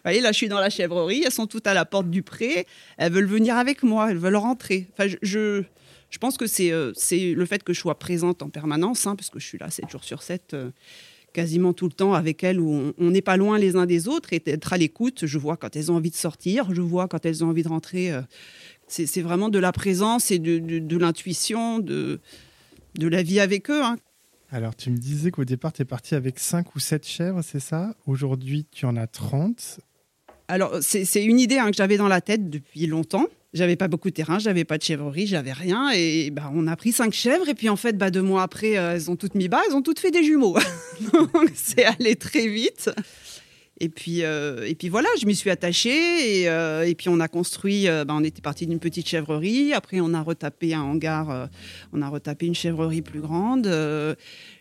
voyez, 0.06 0.22
là, 0.22 0.32
je 0.32 0.38
suis 0.38 0.48
dans 0.48 0.62
la 0.62 0.70
chèvrerie. 0.70 1.24
Elles 1.26 1.34
sont 1.34 1.48
toutes 1.48 1.68
à 1.68 1.74
la 1.74 1.84
porte 1.84 2.10
du 2.10 2.24
pré. 2.24 2.68
Elles 2.98 3.12
veulent 3.12 3.26
venir 3.26 3.58
avec 3.58 3.84
moi. 3.84 4.10
Elles 4.12 4.18
veulent 4.18 4.38
rentrer. 4.38 4.88
Enfin, 4.94 5.14
je, 5.22 5.64
je 6.12 6.18
pense 6.20 6.38
que 6.38 6.46
c'est 6.46 6.72
euh, 6.72 6.92
le 7.12 7.46
fait 7.46 7.64
que 7.64 7.74
je 7.74 7.80
sois 7.80 7.98
présente 7.98 8.44
en 8.44 8.50
permanence, 8.50 9.08
hein, 9.08 9.16
parce 9.16 9.30
que 9.32 9.40
je 9.40 9.48
suis 9.48 9.58
là 9.58 9.72
7 9.72 9.90
jours 9.90 10.04
sur 10.04 10.22
7, 10.22 10.54
euh, 10.54 10.70
quasiment 11.34 11.72
tout 11.74 11.86
le 11.86 11.94
temps 11.94 12.14
avec 12.14 12.44
elles, 12.44 12.60
où 12.60 12.94
on- 12.98 13.10
n'est 13.10 13.22
pas 13.22 13.38
loin 13.38 13.58
les 13.58 13.76
uns 13.78 13.86
des 13.86 14.08
autres, 14.10 14.34
et 14.34 14.40
d'être 14.40 14.74
à 14.74 14.78
l'écoute. 14.78 15.26
Je 15.26 15.38
vois 15.40 15.56
quand 15.58 15.76
elles 15.76 15.92
ont 15.92 15.96
envie 15.96 16.10
de 16.12 16.16
sortir, 16.16 16.74
je 16.74 16.82
vois 16.82 17.08
quand 17.08 17.26
elles 17.26 17.44
ont 17.44 17.48
envie 17.50 17.64
de 17.64 17.70
rentrer. 17.70 18.12
euh, 18.12 18.22
c'est 18.88 19.22
vraiment 19.22 19.48
de 19.48 19.58
la 19.58 19.72
présence 19.72 20.32
et 20.32 20.38
de, 20.40 20.60
de- 20.60 20.80
de 20.80 20.98
l'intuition, 20.98 21.80
de, 21.80 22.20
de 22.96 23.08
la 23.08 23.24
vie 23.24 23.40
avec 23.40 23.70
eux. 23.70 23.82
hein. 23.82 23.96
Alors, 24.52 24.76
tu 24.76 24.92
me 24.92 24.98
disais 24.98 25.32
qu'au 25.32 25.46
départ, 25.46 25.72
tu 25.72 25.82
es 25.82 25.86
parti 25.86 26.14
avec 26.14 26.38
5 26.40 26.76
ou 26.76 26.80
7 26.80 27.08
chèvres, 27.08 27.42
c'est 27.42 27.62
ça? 27.62 27.96
Aujourd'hui, 28.06 28.66
tu 28.70 28.86
en 28.86 28.98
as 28.98 29.08
30. 29.08 29.80
Alors, 30.50 30.80
c'est 30.82 31.06
c'est 31.06 31.24
une 31.24 31.40
idée 31.40 31.58
hein, 31.58 31.72
que 31.72 31.78
j'avais 31.78 31.96
dans 31.96 32.10
la 32.10 32.20
tête 32.20 32.50
depuis 32.50 32.86
longtemps. 32.86 33.28
J'avais 33.54 33.76
pas 33.76 33.90
beaucoup 33.90 34.10
de 34.10 34.14
terrain, 34.14 34.40
j'avais 34.40 34.64
pas 34.64 34.78
de 34.78 34.84
chèvrerie, 34.84 35.28
j'avais 35.28 35.52
rien. 35.52 35.92
Et 35.94 36.32
bah, 36.32 36.50
on 36.54 36.68
a 36.68 36.76
pris 36.78 36.94
cinq 36.94 37.12
chèvres. 37.14 37.50
Et 37.50 37.54
puis, 37.54 37.68
en 37.68 37.76
fait, 37.76 37.98
bah, 37.98 38.10
deux 38.10 38.22
mois 38.22 38.44
après, 38.44 38.78
euh, 38.78 38.94
elles 38.94 39.12
ont 39.12 39.18
toutes 39.18 39.36
mis 39.36 39.50
bas, 39.50 39.62
elles 39.68 39.76
ont 39.76 39.82
toutes 39.82 40.00
fait 40.00 40.12
des 40.12 40.24
jumeaux. 40.24 40.58
Donc, 41.14 41.52
c'est 41.54 41.84
allé 41.84 42.16
très 42.16 42.48
vite. 42.48 42.90
Et 43.84 43.90
puis, 43.90 44.24
euh, 44.24 44.68
et 44.68 44.76
puis 44.76 44.90
voilà, 44.90 45.10
je 45.20 45.26
m'y 45.26 45.36
suis 45.36 45.50
attachée. 45.50 46.42
Et, 46.42 46.48
euh, 46.48 46.88
et 46.88 46.94
puis, 46.94 47.10
on 47.10 47.20
a 47.20 47.28
construit, 47.28 47.88
euh, 47.88 48.06
bah, 48.06 48.14
on 48.16 48.24
était 48.24 48.40
parti 48.40 48.68
d'une 48.68 48.78
petite 48.78 49.10
chèvrerie. 49.10 49.74
Après, 49.74 50.00
on 50.02 50.14
a 50.14 50.22
retapé 50.22 50.76
un 50.76 50.84
hangar, 50.84 51.32
euh, 51.32 51.48
on 51.92 52.04
a 52.04 52.08
retapé 52.08 52.46
une 52.46 52.54
chèvrerie 52.54 53.02
plus 53.02 53.22
grande. 53.22 53.66
Euh, 53.66 54.14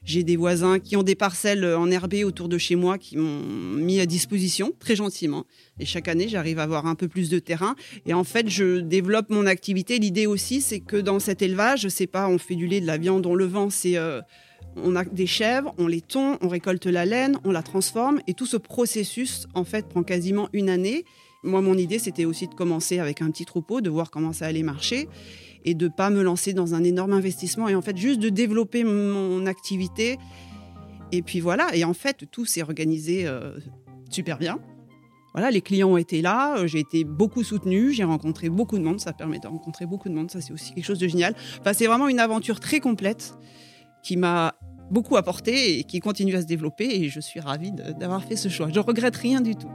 j'ai 0.04 0.24
des 0.24 0.36
voisins 0.36 0.78
qui 0.78 0.96
ont 0.96 1.02
des 1.02 1.16
parcelles 1.16 1.66
enherbées 1.66 2.24
autour 2.24 2.48
de 2.48 2.56
chez 2.56 2.76
moi 2.76 2.96
qui 2.96 3.18
m'ont 3.18 3.42
mis 3.76 4.00
à 4.00 4.06
disposition 4.06 4.72
très 4.78 4.96
gentiment. 4.96 5.44
Et 5.78 5.84
chaque 5.84 6.08
année, 6.08 6.26
j'arrive 6.26 6.58
à 6.58 6.62
avoir 6.62 6.86
un 6.86 6.94
peu 6.94 7.06
plus 7.06 7.28
de 7.28 7.38
terrain. 7.38 7.76
Et 8.06 8.14
en 8.14 8.24
fait, 8.24 8.48
je 8.48 8.80
développe 8.80 9.28
mon 9.28 9.44
activité. 9.44 9.98
L'idée 9.98 10.26
aussi, 10.26 10.62
c'est 10.62 10.80
que 10.80 10.96
dans 10.96 11.20
cet 11.20 11.42
élevage, 11.42 11.88
c'est 11.88 12.06
pas 12.06 12.26
on 12.26 12.38
fait 12.38 12.56
du 12.56 12.66
lait, 12.66 12.80
de 12.80 12.86
la 12.86 12.96
viande, 12.96 13.26
on 13.26 13.34
le 13.34 13.44
vend. 13.44 13.68
C'est 13.68 13.98
on 14.76 14.96
a 14.96 15.04
des 15.04 15.26
chèvres, 15.26 15.74
on 15.78 15.86
les 15.86 16.00
tond, 16.00 16.38
on 16.40 16.48
récolte 16.48 16.86
la 16.86 17.04
laine, 17.04 17.38
on 17.44 17.50
la 17.50 17.62
transforme. 17.62 18.20
Et 18.26 18.34
tout 18.34 18.46
ce 18.46 18.56
processus, 18.56 19.46
en 19.54 19.64
fait, 19.64 19.88
prend 19.88 20.02
quasiment 20.02 20.48
une 20.52 20.68
année. 20.68 21.04
Moi, 21.42 21.60
mon 21.60 21.76
idée, 21.76 21.98
c'était 21.98 22.24
aussi 22.24 22.46
de 22.48 22.54
commencer 22.54 22.98
avec 22.98 23.22
un 23.22 23.30
petit 23.30 23.44
troupeau, 23.44 23.80
de 23.80 23.90
voir 23.90 24.10
comment 24.10 24.32
ça 24.32 24.46
allait 24.46 24.62
marcher 24.62 25.08
et 25.64 25.74
de 25.74 25.88
pas 25.88 26.10
me 26.10 26.22
lancer 26.22 26.52
dans 26.52 26.74
un 26.74 26.84
énorme 26.84 27.12
investissement. 27.12 27.68
Et 27.68 27.74
en 27.74 27.82
fait, 27.82 27.96
juste 27.96 28.20
de 28.20 28.28
développer 28.28 28.84
mon 28.84 29.46
activité. 29.46 30.18
Et 31.12 31.22
puis 31.22 31.40
voilà. 31.40 31.74
Et 31.74 31.84
en 31.84 31.94
fait, 31.94 32.24
tout 32.30 32.44
s'est 32.44 32.62
organisé 32.62 33.26
euh, 33.26 33.58
super 34.10 34.38
bien. 34.38 34.58
Voilà, 35.32 35.50
les 35.50 35.60
clients 35.60 35.90
ont 35.90 35.96
été 35.96 36.22
là, 36.22 36.58
euh, 36.58 36.66
j'ai 36.66 36.80
été 36.80 37.04
beaucoup 37.04 37.44
soutenue, 37.44 37.92
j'ai 37.92 38.02
rencontré 38.02 38.48
beaucoup 38.48 38.76
de 38.78 38.82
monde, 38.82 38.98
ça 38.98 39.12
permet 39.12 39.38
de 39.38 39.46
rencontrer 39.46 39.86
beaucoup 39.86 40.08
de 40.08 40.14
monde, 40.14 40.28
ça 40.28 40.40
c'est 40.40 40.52
aussi 40.52 40.74
quelque 40.74 40.84
chose 40.84 40.98
de 40.98 41.06
génial. 41.06 41.36
Enfin, 41.60 41.72
c'est 41.72 41.86
vraiment 41.86 42.08
une 42.08 42.18
aventure 42.18 42.58
très 42.58 42.80
complète 42.80 43.34
qui 44.02 44.16
m'a 44.16 44.54
beaucoup 44.90 45.16
apporté 45.16 45.78
et 45.78 45.84
qui 45.84 46.00
continue 46.00 46.34
à 46.34 46.42
se 46.42 46.46
développer 46.46 46.84
et 46.84 47.08
je 47.08 47.20
suis 47.20 47.40
ravie 47.40 47.72
d'avoir 47.72 48.24
fait 48.24 48.36
ce 48.36 48.48
choix. 48.48 48.68
Je 48.72 48.80
regrette 48.80 49.16
rien 49.16 49.40
du 49.40 49.54
tout. 49.54 49.70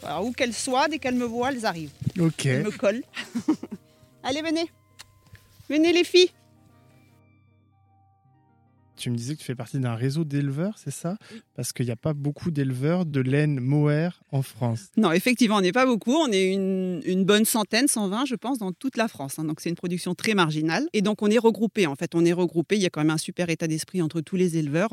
Voilà, 0.00 0.22
où 0.22 0.32
qu'elles 0.32 0.54
soient, 0.54 0.88
dès 0.88 0.98
qu'elles 0.98 1.14
me 1.14 1.24
voient, 1.24 1.52
elles 1.52 1.66
arrivent. 1.66 1.92
Ok. 2.18 2.46
Elles 2.46 2.64
me 2.64 2.70
collent. 2.70 3.02
Allez, 4.22 4.42
venez. 4.42 4.70
Venez, 5.68 5.92
les 5.92 6.04
filles. 6.04 6.30
Tu 8.96 9.08
me 9.10 9.16
disais 9.16 9.32
que 9.34 9.38
tu 9.40 9.46
fais 9.46 9.54
partie 9.54 9.78
d'un 9.78 9.94
réseau 9.94 10.24
d'éleveurs, 10.24 10.74
c'est 10.76 10.90
ça? 10.90 11.16
Parce 11.56 11.72
qu'il 11.72 11.86
n'y 11.86 11.92
a 11.92 11.96
pas 11.96 12.12
beaucoup 12.12 12.50
d'éleveurs 12.50 13.06
de 13.06 13.20
laine 13.22 13.58
mohair 13.58 14.20
en 14.30 14.42
France. 14.42 14.88
Non, 14.98 15.10
effectivement, 15.12 15.56
on 15.56 15.60
n'est 15.62 15.72
pas 15.72 15.86
beaucoup. 15.86 16.12
On 16.12 16.30
est 16.30 16.52
une, 16.52 17.00
une 17.06 17.24
bonne 17.24 17.46
centaine, 17.46 17.88
120, 17.88 18.26
je 18.26 18.34
pense, 18.34 18.58
dans 18.58 18.72
toute 18.72 18.98
la 18.98 19.08
France. 19.08 19.38
hein. 19.38 19.44
Donc, 19.44 19.60
c'est 19.62 19.70
une 19.70 19.74
production 19.74 20.14
très 20.14 20.34
marginale. 20.34 20.86
Et 20.92 21.00
donc, 21.00 21.22
on 21.22 21.28
est 21.30 21.38
regroupés. 21.38 21.86
En 21.86 21.94
fait, 21.96 22.14
on 22.14 22.26
est 22.26 22.32
regroupés. 22.34 22.76
Il 22.76 22.82
y 22.82 22.86
a 22.86 22.90
quand 22.90 23.00
même 23.00 23.08
un 23.10 23.16
super 23.16 23.48
état 23.48 23.66
d'esprit 23.66 24.02
entre 24.02 24.20
tous 24.20 24.36
les 24.36 24.58
éleveurs. 24.58 24.90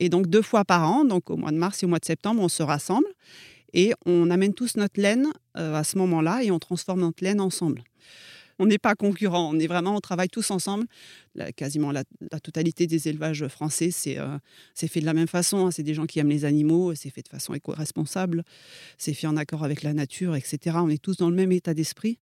Et 0.00 0.08
donc, 0.08 0.26
deux 0.26 0.42
fois 0.42 0.64
par 0.64 0.90
an, 0.90 1.04
donc 1.04 1.30
au 1.30 1.36
mois 1.36 1.52
de 1.52 1.56
mars 1.58 1.80
et 1.84 1.86
au 1.86 1.88
mois 1.88 2.00
de 2.00 2.04
septembre, 2.04 2.42
on 2.42 2.48
se 2.48 2.64
rassemble 2.64 3.06
et 3.72 3.92
on 4.06 4.30
amène 4.30 4.54
tous 4.54 4.76
notre 4.76 5.00
laine 5.00 5.28
euh, 5.56 5.74
à 5.74 5.84
ce 5.84 5.98
moment-là 5.98 6.42
et 6.42 6.50
on 6.50 6.58
transforme 6.58 7.00
notre 7.00 7.22
laine 7.22 7.40
ensemble. 7.40 7.82
On 8.58 8.66
n'est 8.66 8.78
pas 8.78 8.94
concurrents, 8.94 9.50
on 9.52 9.58
est 9.58 9.66
vraiment, 9.66 9.96
on 9.96 10.00
travaille 10.00 10.28
tous 10.28 10.50
ensemble. 10.50 10.86
Quasiment 11.56 11.90
la, 11.90 12.04
la 12.30 12.38
totalité 12.38 12.86
des 12.86 13.08
élevages 13.08 13.48
français, 13.48 13.90
c'est 13.90 14.18
euh, 14.18 14.38
fait 14.76 15.00
de 15.00 15.06
la 15.06 15.14
même 15.14 15.26
façon. 15.26 15.66
hein. 15.66 15.70
C'est 15.70 15.82
des 15.82 15.94
gens 15.94 16.06
qui 16.06 16.18
aiment 16.20 16.28
les 16.28 16.44
animaux, 16.44 16.94
c'est 16.94 17.10
fait 17.10 17.22
de 17.22 17.28
façon 17.28 17.54
éco-responsable, 17.54 18.44
c'est 18.98 19.14
fait 19.14 19.26
en 19.26 19.36
accord 19.36 19.64
avec 19.64 19.82
la 19.82 19.94
nature, 19.94 20.36
etc. 20.36 20.76
On 20.80 20.90
est 20.90 21.02
tous 21.02 21.16
dans 21.16 21.30
le 21.30 21.34
même 21.34 21.50
état 21.50 21.74
d'esprit. 21.74 22.18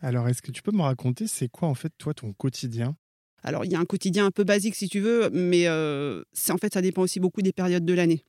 Alors, 0.00 0.28
est-ce 0.28 0.42
que 0.42 0.50
tu 0.50 0.62
peux 0.62 0.72
me 0.72 0.82
raconter, 0.82 1.26
c'est 1.26 1.48
quoi 1.48 1.68
en 1.68 1.74
fait, 1.74 1.92
toi, 1.96 2.12
ton 2.14 2.32
quotidien? 2.32 2.96
Alors, 3.42 3.64
il 3.64 3.70
y 3.70 3.74
a 3.74 3.78
un 3.78 3.84
quotidien 3.84 4.26
un 4.26 4.30
peu 4.30 4.42
basique, 4.42 4.74
si 4.74 4.88
tu 4.88 5.00
veux, 5.00 5.28
mais 5.30 5.68
euh, 5.68 6.22
en 6.50 6.56
fait, 6.56 6.72
ça 6.72 6.80
dépend 6.82 7.02
aussi 7.02 7.20
beaucoup 7.20 7.42
des 7.42 7.52
périodes 7.52 7.84
de 7.84 7.92
l'année. 7.94 8.24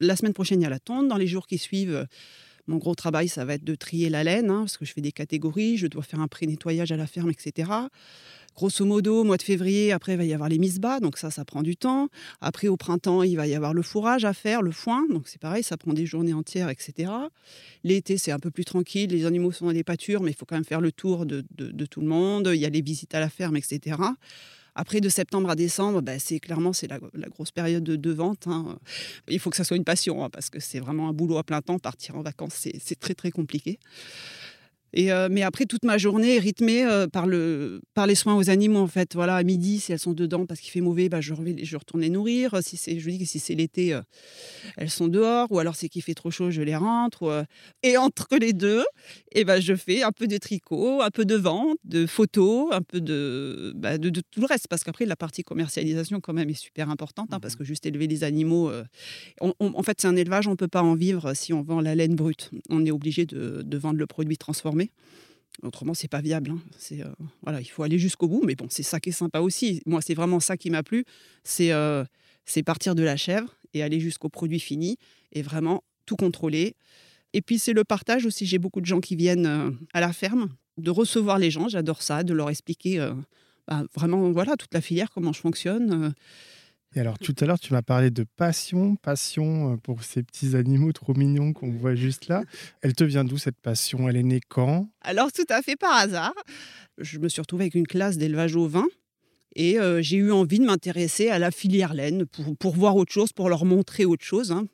La 0.00 0.16
semaine 0.16 0.32
prochaine, 0.32 0.60
il 0.60 0.64
y 0.64 0.66
a 0.66 0.70
la 0.70 0.78
tonte. 0.78 1.08
Dans 1.08 1.16
les 1.16 1.26
jours 1.26 1.46
qui 1.46 1.58
suivent, 1.58 1.94
euh, 1.94 2.04
mon 2.66 2.76
gros 2.76 2.94
travail, 2.94 3.28
ça 3.28 3.44
va 3.44 3.54
être 3.54 3.64
de 3.64 3.74
trier 3.74 4.10
la 4.10 4.22
laine, 4.22 4.50
hein, 4.50 4.60
parce 4.60 4.76
que 4.76 4.84
je 4.84 4.92
fais 4.92 5.00
des 5.00 5.12
catégories, 5.12 5.76
je 5.76 5.86
dois 5.86 6.02
faire 6.02 6.20
un 6.20 6.28
pré-nettoyage 6.28 6.92
à 6.92 6.96
la 6.96 7.06
ferme, 7.06 7.30
etc. 7.30 7.70
Grosso 8.54 8.84
modo, 8.84 9.24
mois 9.24 9.36
de 9.36 9.42
février, 9.42 9.92
après, 9.92 10.14
il 10.14 10.18
va 10.18 10.24
y 10.24 10.34
avoir 10.34 10.48
les 10.48 10.58
mises 10.58 10.78
bas, 10.80 11.00
donc 11.00 11.16
ça, 11.16 11.30
ça 11.30 11.44
prend 11.44 11.62
du 11.62 11.76
temps. 11.76 12.08
Après, 12.40 12.68
au 12.68 12.76
printemps, 12.76 13.22
il 13.22 13.36
va 13.36 13.46
y 13.46 13.54
avoir 13.54 13.72
le 13.72 13.82
fourrage 13.82 14.24
à 14.24 14.34
faire, 14.34 14.62
le 14.62 14.72
foin, 14.72 15.06
donc 15.08 15.28
c'est 15.28 15.40
pareil, 15.40 15.62
ça 15.62 15.76
prend 15.76 15.92
des 15.92 16.06
journées 16.06 16.34
entières, 16.34 16.68
etc. 16.68 17.10
L'été, 17.84 18.18
c'est 18.18 18.32
un 18.32 18.38
peu 18.40 18.50
plus 18.50 18.64
tranquille, 18.64 19.10
les 19.10 19.26
animaux 19.26 19.52
sont 19.52 19.66
dans 19.66 19.72
les 19.72 19.84
pâtures, 19.84 20.22
mais 20.22 20.32
il 20.32 20.36
faut 20.36 20.44
quand 20.44 20.56
même 20.56 20.64
faire 20.64 20.80
le 20.80 20.92
tour 20.92 21.24
de- 21.24 21.44
de 21.56 21.86
tout 21.86 22.00
le 22.00 22.08
monde. 22.08 22.50
Il 22.52 22.60
y 22.60 22.66
a 22.66 22.68
les 22.68 22.82
visites 22.82 23.14
à 23.14 23.20
la 23.20 23.28
ferme, 23.30 23.56
etc. 23.56 23.96
Après, 24.80 25.00
de 25.00 25.08
septembre 25.08 25.50
à 25.50 25.56
décembre, 25.56 26.02
bah, 26.02 26.20
c'est 26.20 26.38
clairement 26.38 26.72
c'est 26.72 26.86
la, 26.86 27.00
grosse 27.28 27.50
période 27.50 27.82
de, 27.82 28.12
vente. 28.12 28.46
hein. 28.46 28.78
Il 29.26 29.40
faut 29.40 29.50
que 29.50 29.56
ça 29.56 29.64
soit 29.64 29.76
une 29.76 29.82
passion, 29.82 30.22
hein, 30.22 30.30
parce 30.30 30.50
que 30.50 30.60
c'est 30.60 30.78
vraiment 30.78 31.08
un 31.08 31.12
boulot 31.12 31.36
à 31.36 31.42
plein 31.42 31.60
temps. 31.60 31.80
Partir 31.80 32.14
en 32.14 32.22
vacances, 32.22 32.54
c'est 32.54 33.00
très 33.00 33.14
très 33.14 33.32
compliqué. 33.32 33.80
Et 34.92 35.12
euh, 35.12 35.28
mais 35.30 35.42
après, 35.42 35.66
toute 35.66 35.84
ma 35.84 35.98
journée 35.98 36.36
est 36.36 36.38
rythmée 36.38 36.84
euh, 36.84 37.06
par, 37.06 37.26
le, 37.26 37.80
par 37.94 38.06
les 38.06 38.14
soins 38.14 38.34
aux 38.36 38.50
animaux. 38.50 38.78
En 38.80 38.86
fait, 38.86 39.14
voilà, 39.14 39.36
à 39.36 39.42
midi, 39.42 39.80
si 39.80 39.92
elles 39.92 39.98
sont 39.98 40.12
dedans 40.12 40.46
parce 40.46 40.60
qu'il 40.60 40.70
fait 40.70 40.80
mauvais, 40.80 41.08
bah, 41.08 41.20
je, 41.20 41.34
je 41.62 41.76
retourne 41.76 42.00
les 42.02 42.10
nourrir. 42.10 42.58
Si 42.62 42.76
c'est, 42.76 42.98
je 42.98 43.10
dis 43.10 43.18
que 43.18 43.24
si 43.24 43.38
c'est 43.38 43.54
l'été, 43.54 43.92
euh, 43.94 44.00
elles 44.76 44.90
sont 44.90 45.08
dehors, 45.08 45.50
ou 45.50 45.58
alors 45.58 45.76
c'est 45.76 45.88
qu'il 45.88 46.02
fait 46.02 46.14
trop 46.14 46.30
chaud, 46.30 46.50
je 46.50 46.62
les 46.62 46.76
rentre. 46.76 47.22
ou, 47.22 47.30
Et 47.82 47.96
entre 47.96 48.28
les 48.40 48.52
deux, 48.52 48.84
et 49.32 49.44
ben, 49.44 49.60
je 49.60 49.74
fais 49.74 50.02
un 50.02 50.12
peu 50.12 50.26
de 50.26 50.36
tricot, 50.38 51.02
un 51.02 51.10
peu 51.10 51.24
de 51.24 51.34
vente, 51.36 51.76
de 51.84 52.06
photos, 52.06 52.68
un 52.72 52.82
peu 52.82 53.00
de, 53.00 53.72
bah, 53.76 53.98
de, 53.98 54.08
de 54.10 54.22
tout 54.30 54.40
le 54.40 54.46
reste. 54.46 54.68
Parce 54.68 54.84
qu'après, 54.84 55.04
la 55.06 55.16
partie 55.16 55.42
commercialisation, 55.42 56.20
quand 56.20 56.32
même, 56.32 56.48
est 56.50 56.54
super 56.54 56.90
importante. 56.90 57.28
hein, 57.32 57.40
parce 57.40 57.56
que 57.56 57.64
juste 57.64 57.84
élever 57.86 58.06
les 58.06 58.24
animaux, 58.24 58.70
on- 59.40 59.52
on- 59.60 59.74
en 59.74 59.82
fait, 59.82 60.00
c'est 60.00 60.06
un 60.08 60.16
élevage, 60.16 60.46
on 60.46 60.52
ne 60.52 60.56
peut 60.56 60.68
pas 60.68 60.82
en 60.82 60.94
vivre 60.94 61.34
si 61.34 61.52
on 61.52 61.62
vend 61.62 61.80
la 61.80 61.94
laine 61.94 62.14
brute. 62.14 62.50
On 62.70 62.84
est 62.86 62.90
obligé 62.90 63.26
de, 63.26 63.62
de 63.64 63.78
vendre 63.78 63.98
le 63.98 64.06
produit 64.06 64.36
transformé. 64.38 64.77
Autrement, 65.62 65.94
c'est 65.94 66.08
pas 66.08 66.20
viable. 66.20 66.52
hein. 66.52 66.60
C'est 66.78 67.02
euh, 67.02 67.08
voilà, 67.42 67.60
il 67.60 67.66
faut 67.66 67.82
aller 67.82 67.98
jusqu'au 67.98 68.28
bout. 68.28 68.42
Mais 68.44 68.54
bon, 68.54 68.66
c'est 68.70 68.84
ça 68.84 69.00
qui 69.00 69.08
est 69.08 69.12
sympa 69.12 69.40
aussi. 69.40 69.82
Moi, 69.86 70.00
c'est 70.00 70.14
vraiment 70.14 70.40
ça 70.40 70.56
qui 70.56 70.70
m'a 70.70 70.82
plu. 70.82 71.04
C'est 71.42 71.72
euh, 71.72 72.04
c'est 72.44 72.62
partir 72.62 72.94
de 72.94 73.02
la 73.02 73.16
chèvre 73.16 73.56
et 73.74 73.82
aller 73.82 74.00
jusqu'au 74.00 74.28
produit 74.28 74.60
fini 74.60 74.96
et 75.32 75.42
vraiment 75.42 75.82
tout 76.06 76.16
contrôler. 76.16 76.76
Et 77.32 77.42
puis 77.42 77.58
c'est 77.58 77.72
le 77.72 77.84
partage 77.84 78.24
aussi. 78.24 78.46
J'ai 78.46 78.58
beaucoup 78.58 78.80
de 78.80 78.86
gens 78.86 79.00
qui 79.00 79.16
viennent 79.16 79.46
euh, 79.46 79.70
à 79.92 80.00
la 80.00 80.12
ferme, 80.12 80.48
de 80.78 80.90
recevoir 80.90 81.38
les 81.38 81.50
gens. 81.50 81.68
J'adore 81.68 82.02
ça, 82.02 82.22
de 82.22 82.32
leur 82.32 82.50
expliquer 82.50 83.06
bah, 83.66 83.84
vraiment 83.94 84.30
voilà 84.30 84.56
toute 84.56 84.72
la 84.72 84.80
filière, 84.80 85.10
comment 85.10 85.32
je 85.32 85.40
fonctionne. 85.40 86.14
Et 86.94 87.00
alors, 87.00 87.18
tout 87.18 87.34
à 87.40 87.44
l'heure, 87.44 87.58
tu 87.60 87.72
m'as 87.74 87.82
parlé 87.82 88.10
de 88.10 88.24
passion, 88.36 88.96
passion 88.96 89.74
euh, 89.74 89.76
pour 89.76 90.02
ces 90.02 90.22
petits 90.22 90.56
animaux 90.56 90.92
trop 90.92 91.14
mignons 91.14 91.52
qu'on 91.52 91.70
voit 91.70 91.94
juste 91.94 92.28
là. 92.28 92.42
Elle 92.80 92.94
te 92.94 93.04
vient 93.04 93.24
d'où 93.24 93.36
cette 93.36 93.60
passion? 93.60 94.08
Elle 94.08 94.16
est 94.16 94.22
née 94.22 94.40
quand? 94.48 94.88
Alors, 95.02 95.30
tout 95.30 95.44
à 95.50 95.60
fait 95.60 95.76
par 95.76 95.92
hasard, 95.94 96.32
je 96.96 97.18
me 97.18 97.28
suis 97.28 97.40
retrouvée 97.42 97.64
avec 97.64 97.74
une 97.74 97.86
classe 97.86 98.16
d'élevage 98.16 98.56
au 98.56 98.66
vin 98.66 98.86
et 99.54 99.78
euh, 99.78 100.00
j'ai 100.00 100.16
eu 100.16 100.32
envie 100.32 100.58
de 100.60 100.64
m'intéresser 100.64 101.28
à 101.28 101.38
la 101.38 101.50
filière 101.50 101.92
laine 101.92 102.24
pour, 102.24 102.56
pour 102.56 102.74
voir 102.74 102.96
autre 102.96 103.12
chose, 103.12 103.32
pour 103.32 103.48
leur 103.50 103.64
montrer 103.66 104.04
autre 104.06 104.24
chose. 104.24 104.50
hein. 104.50 104.66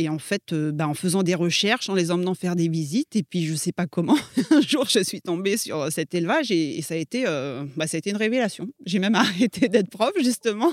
Et 0.00 0.08
en 0.08 0.18
fait, 0.18 0.54
euh, 0.54 0.72
bah, 0.72 0.88
en 0.88 0.94
faisant 0.94 1.22
des 1.22 1.34
recherches, 1.34 1.90
en 1.90 1.94
les 1.94 2.10
emmenant 2.10 2.34
faire 2.34 2.56
des 2.56 2.68
visites, 2.68 3.16
et 3.16 3.22
puis 3.22 3.44
je 3.44 3.52
ne 3.52 3.56
sais 3.58 3.70
pas 3.70 3.86
comment, 3.86 4.16
un 4.50 4.62
jour 4.62 4.86
je 4.88 5.00
suis 5.00 5.20
tombée 5.20 5.58
sur 5.58 5.92
cet 5.92 6.14
élevage 6.14 6.50
et, 6.50 6.80
ça, 6.80 6.94
a 6.94 6.96
été, 6.96 7.24
euh, 7.26 7.64
bah, 7.76 7.84
une 8.06 8.16
révélation. 8.16 8.66
J'ai 8.86 8.98
même 8.98 9.14
arrêté 9.26 9.68
d'être 9.68 9.90
prof 9.90 10.12
justement 10.16 10.72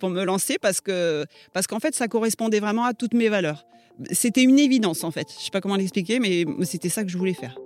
pour 0.00 0.10
me 0.10 0.24
lancer 0.24 0.56
parce 0.60 0.80
que 0.80 1.24
parce 1.52 1.68
qu'en 1.68 1.78
fait, 1.78 1.94
ça 1.94 2.08
correspondait 2.08 2.58
vraiment 2.58 2.84
à 2.84 2.94
toutes 2.94 3.14
mes 3.14 3.28
valeurs. 3.28 3.64
C'était 4.10 4.42
une 4.42 4.58
évidence 4.58 5.04
en 5.04 5.12
fait. 5.12 5.28
Je 5.30 5.38
ne 5.38 5.44
sais 5.44 5.50
pas 5.52 5.60
comment 5.60 5.76
l'expliquer, 5.76 6.18
mais 6.18 6.44
c'était 6.64 6.88
ça 6.88 7.04
que 7.04 7.10
je 7.10 7.16
voulais 7.16 7.34
faire. 7.34 7.56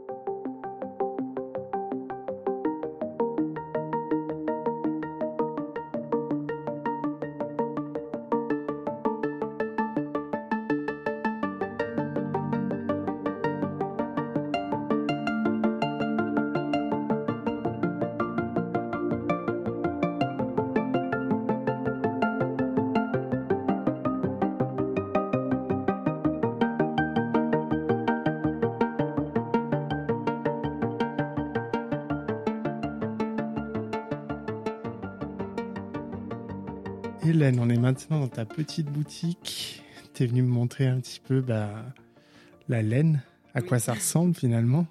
Hélène, 37.29 37.59
on 37.61 37.69
est 37.69 37.77
maintenant 37.77 38.21
dans 38.21 38.29
ta 38.29 38.47
petite 38.47 38.87
boutique. 38.87 39.83
Tu 40.15 40.23
es 40.23 40.27
venue 40.27 40.41
me 40.43 40.49
montrer 40.49 40.87
un 40.87 40.99
petit 40.99 41.21
peu 41.21 41.43
bah, 41.43 41.85
la 42.71 42.81
laine, 42.81 43.23
à 43.53 43.61
quoi 43.61 43.79
ça 43.79 43.93
ressemble 43.93 44.35
finalement? 44.35 44.87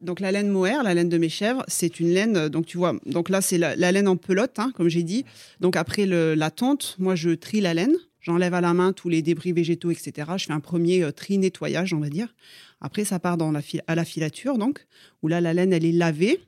Donc 0.00 0.20
la 0.20 0.30
laine 0.30 0.48
mohair, 0.48 0.84
la 0.84 0.94
laine 0.94 1.08
de 1.08 1.18
mes 1.18 1.28
chèvres, 1.28 1.64
c'est 1.66 1.98
une 1.98 2.10
laine. 2.10 2.36
euh, 2.36 2.48
Donc 2.48 2.66
tu 2.66 2.78
vois, 2.78 2.94
donc 3.06 3.28
là 3.28 3.40
c'est 3.40 3.58
la, 3.58 3.74
la 3.74 3.90
laine 3.90 4.06
en 4.06 4.16
pelote, 4.16 4.58
hein, 4.58 4.70
comme 4.76 4.88
j'ai 4.88 5.02
dit. 5.02 5.24
Donc 5.58 5.74
après 5.76 6.06
la 6.06 6.50
tonte, 6.52 6.94
moi 7.00 7.16
je 7.16 7.30
trie 7.30 7.60
la 7.60 7.74
laine, 7.74 7.96
j'enlève 8.20 8.54
à 8.54 8.60
la 8.60 8.72
main 8.72 8.92
tous 8.92 9.08
les 9.08 9.20
débris 9.20 9.52
végétaux, 9.52 9.90
etc. 9.90 10.30
Je 10.38 10.46
fais 10.46 10.52
un 10.52 10.60
premier 10.60 11.02
euh, 11.02 11.10
tri 11.10 11.38
nettoyage, 11.38 11.92
on 11.92 11.98
va 11.98 12.08
dire. 12.08 12.34
Après 12.80 13.04
ça 13.04 13.18
part 13.18 13.36
dans 13.36 13.50
la 13.50 13.60
à 13.88 13.94
la 13.96 14.04
filature, 14.04 14.58
donc 14.58 14.86
où 15.22 15.28
là 15.28 15.40
la 15.40 15.52
laine 15.52 15.72
elle 15.72 15.84
est 15.84 15.92
lavée, 15.92 16.40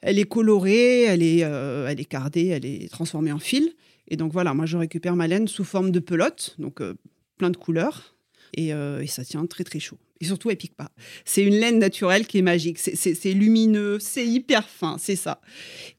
elle 0.00 0.18
est 0.18 0.28
colorée, 0.28 1.04
elle 1.04 1.22
est, 1.22 1.44
euh, 1.44 1.86
elle 1.88 2.00
est 2.00 2.04
cardée, 2.04 2.48
elle 2.48 2.66
est 2.66 2.90
transformée 2.90 3.32
en 3.32 3.38
fil. 3.38 3.70
Et 4.10 4.16
donc 4.16 4.32
voilà, 4.32 4.54
moi 4.54 4.66
je 4.66 4.76
récupère 4.76 5.16
ma 5.16 5.26
laine 5.26 5.48
sous 5.48 5.64
forme 5.64 5.90
de 5.90 6.00
pelote, 6.00 6.56
donc 6.58 6.80
euh, 6.80 6.94
plein 7.38 7.50
de 7.50 7.56
couleurs, 7.56 8.16
et, 8.54 8.74
euh, 8.74 9.00
et 9.00 9.06
ça 9.06 9.24
tient 9.24 9.46
très 9.46 9.64
très 9.64 9.80
chaud. 9.80 9.98
Et 10.20 10.26
surtout, 10.26 10.50
elle 10.50 10.58
pique 10.58 10.74
pas. 10.74 10.90
C'est 11.24 11.42
une 11.42 11.54
laine 11.54 11.78
naturelle 11.78 12.26
qui 12.26 12.38
est 12.38 12.42
magique. 12.42 12.78
C'est 12.78 13.32
lumineux, 13.32 13.98
c'est 13.98 14.26
hyper 14.26 14.68
fin, 14.68 14.98
c'est 14.98 15.16
ça. 15.16 15.40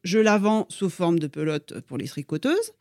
Je 0.04 0.20
la 0.20 0.38
vends 0.38 0.68
sous 0.70 0.92
forme 0.92 1.18
de 1.18 1.26
pelote 1.26 1.82
pour 1.88 1.98
les 1.98 2.08
tricoteuses. 2.08 2.74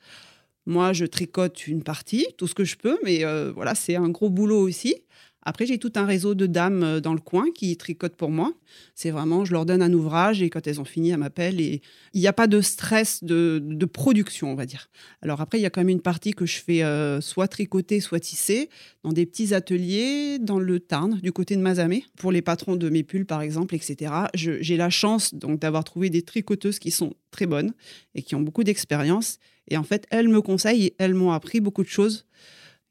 Moi, 0.66 0.92
je 0.92 1.06
tricote 1.06 1.66
une 1.66 1.82
partie, 1.82 2.26
tout 2.36 2.46
ce 2.46 2.54
que 2.54 2.64
je 2.64 2.76
peux, 2.76 2.98
mais 3.02 3.24
euh, 3.24 3.50
voilà, 3.52 3.74
c'est 3.74 3.96
un 3.96 4.10
gros 4.10 4.28
boulot 4.28 4.60
aussi. 4.60 4.96
Après, 5.42 5.64
j'ai 5.64 5.78
tout 5.78 5.92
un 5.94 6.04
réseau 6.04 6.34
de 6.34 6.46
dames 6.46 6.82
euh, 6.82 7.00
dans 7.00 7.14
le 7.14 7.20
coin 7.20 7.46
qui 7.54 7.76
tricotent 7.76 8.16
pour 8.16 8.30
moi. 8.30 8.52
C'est 8.94 9.10
vraiment, 9.10 9.44
je 9.44 9.52
leur 9.52 9.64
donne 9.64 9.82
un 9.82 9.92
ouvrage 9.92 10.42
et 10.42 10.50
quand 10.50 10.66
elles 10.66 10.80
ont 10.80 10.84
fini, 10.84 11.10
elles 11.10 11.16
m'appellent. 11.16 11.60
Et 11.60 11.80
il 12.12 12.20
n'y 12.20 12.26
a 12.26 12.32
pas 12.32 12.46
de 12.46 12.60
stress 12.60 13.24
de, 13.24 13.60
de 13.62 13.86
production, 13.86 14.52
on 14.52 14.54
va 14.54 14.66
dire. 14.66 14.88
Alors 15.22 15.40
après, 15.40 15.58
il 15.58 15.62
y 15.62 15.66
a 15.66 15.70
quand 15.70 15.80
même 15.80 15.88
une 15.88 16.02
partie 16.02 16.32
que 16.32 16.46
je 16.46 16.58
fais 16.58 16.82
euh, 16.82 17.20
soit 17.20 17.48
tricoter, 17.48 18.00
soit 18.00 18.20
tisser 18.20 18.68
dans 19.02 19.12
des 19.12 19.24
petits 19.24 19.54
ateliers 19.54 20.38
dans 20.38 20.58
le 20.58 20.78
Tarn, 20.78 21.18
du 21.20 21.32
côté 21.32 21.56
de 21.56 21.62
Mazamet, 21.62 22.04
pour 22.16 22.32
les 22.32 22.42
patrons 22.42 22.76
de 22.76 22.90
mes 22.90 23.02
pulls, 23.02 23.26
par 23.26 23.40
exemple, 23.40 23.74
etc. 23.74 24.12
J'ai 24.34 24.76
la 24.76 24.90
chance 24.90 25.34
donc 25.34 25.60
d'avoir 25.60 25.84
trouvé 25.84 26.10
des 26.10 26.22
tricoteuses 26.22 26.78
qui 26.78 26.90
sont 26.90 27.14
très 27.30 27.46
bonnes 27.46 27.72
et 28.14 28.22
qui 28.22 28.34
ont 28.34 28.40
beaucoup 28.40 28.64
d'expérience. 28.64 29.38
Et 29.68 29.76
en 29.76 29.84
fait, 29.84 30.06
elles 30.10 30.28
me 30.28 30.42
conseillent 30.42 30.86
et 30.86 30.94
elles 30.98 31.14
m'ont 31.14 31.32
appris 31.32 31.60
beaucoup 31.60 31.82
de 31.82 31.88
choses. 31.88 32.26